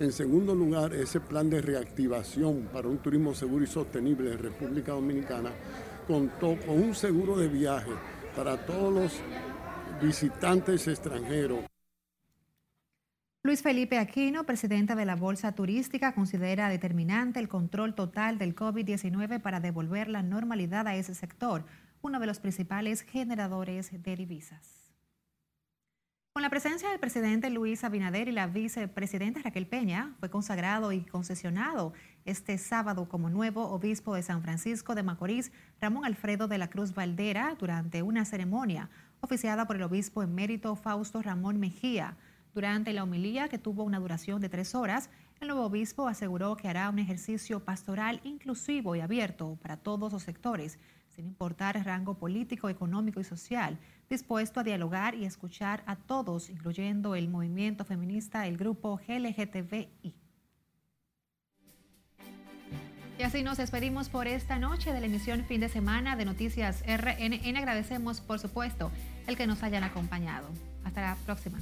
En 0.02 0.12
segundo 0.12 0.54
lugar, 0.54 0.94
ese 0.94 1.22
plan 1.22 1.50
de 1.50 1.62
reactivación 1.62 2.68
para 2.74 2.90
un 2.90 2.98
turismo 2.98 3.34
seguro 3.34 3.64
y 3.64 3.68
sostenible 3.68 4.32
de 4.32 4.38
República 4.38 4.92
Dominicana 4.92 5.52
contó 6.06 6.58
con 6.66 6.84
un 6.84 6.94
seguro 6.94 7.38
de 7.38 7.48
viaje 7.48 7.92
para 8.36 8.58
todos 8.66 8.94
los 8.94 9.14
visitantes 10.02 10.86
extranjeros. 10.90 11.69
Luis 13.42 13.62
Felipe 13.62 13.98
Aquino, 13.98 14.44
presidente 14.44 14.96
de 14.96 15.06
la 15.06 15.16
Bolsa 15.16 15.54
Turística, 15.54 16.14
considera 16.14 16.68
determinante 16.68 17.40
el 17.40 17.48
control 17.48 17.96
total 17.96 18.38
del 18.38 18.54
COVID-19 18.54 19.42
para 19.42 19.62
devolver 19.62 20.10
la 20.10 20.24
normalidad 20.24 20.86
a 20.88 20.98
ese 20.98 21.16
sector, 21.16 21.66
uno 22.02 22.20
de 22.20 22.28
los 22.28 22.42
principales 22.42 23.02
generadores 23.02 23.92
de 24.04 24.16
divisas. 24.18 24.92
Con 26.34 26.42
la 26.42 26.50
presencia 26.50 26.90
del 26.90 27.00
presidente 27.00 27.50
Luis 27.50 27.86
Abinader 27.86 28.28
y 28.28 28.34
la 28.34 28.48
vicepresidenta 28.48 29.40
Raquel 29.42 29.68
Peña, 29.68 30.16
fue 30.20 30.30
consagrado 30.30 30.92
y 30.92 31.06
concesionado 31.06 31.94
este 32.26 32.58
sábado 32.58 33.08
como 33.08 33.30
nuevo 33.30 33.70
obispo 33.70 34.16
de 34.16 34.24
San 34.24 34.42
Francisco 34.42 34.96
de 34.96 35.04
Macorís, 35.04 35.54
Ramón 35.80 36.04
Alfredo 36.04 36.50
de 36.50 36.58
la 36.58 36.70
Cruz 36.70 36.94
Valdera, 36.94 37.56
durante 37.58 38.02
una 38.02 38.26
ceremonia 38.26 38.90
oficiada 39.22 39.66
por 39.66 39.78
el 39.78 39.84
obispo 39.84 40.24
emérito 40.24 40.76
Fausto 40.76 41.22
Ramón 41.22 41.58
Mejía. 41.58 42.18
Durante 42.54 42.94
la 42.94 43.04
homilía, 43.04 43.48
que 43.48 43.58
tuvo 43.58 43.84
una 43.84 44.00
duración 44.00 44.42
de 44.42 44.50
tres 44.50 44.76
horas, 44.76 45.10
el 45.40 45.48
nuevo 45.48 45.66
obispo 45.66 46.08
aseguró 46.08 46.58
que 46.58 46.68
hará 46.68 46.90
un 46.90 47.00
ejercicio 47.00 47.64
pastoral 47.64 48.20
inclusivo 48.24 48.96
y 48.96 49.02
abierto 49.02 49.58
para 49.62 49.78
todos 49.78 50.12
los 50.12 50.24
sectores, 50.24 50.80
sin 51.10 51.26
importar 51.26 51.82
rango 51.86 52.16
político, 52.16 52.70
económico 52.70 53.20
y 53.20 53.24
social, 53.24 53.78
dispuesto 54.10 54.60
a 54.60 54.64
dialogar 54.64 55.16
y 55.16 55.26
escuchar 55.26 55.84
a 55.86 55.96
todos, 55.96 56.50
incluyendo 56.50 57.16
el 57.16 57.30
movimiento 57.30 57.86
feminista, 57.86 58.48
el 58.48 58.58
grupo 58.58 59.00
LGTBI. 59.08 60.16
Y 63.20 63.24
así 63.24 63.44
nos 63.44 63.58
despedimos 63.58 64.08
por 64.08 64.28
esta 64.28 64.60
noche 64.60 64.94
de 64.94 65.02
la 65.02 65.06
emisión 65.06 65.44
fin 65.44 65.60
de 65.60 65.68
semana 65.68 66.16
de 66.16 66.24
Noticias 66.24 66.84
RNN. 66.88 67.58
Agradecemos, 67.58 68.22
por 68.22 68.40
supuesto, 68.40 68.92
el 69.28 69.36
que 69.36 69.46
nos 69.46 69.62
hayan 69.62 69.84
acompañado. 69.84 70.48
Hasta 70.86 71.02
la 71.02 71.16
próxima. 71.26 71.60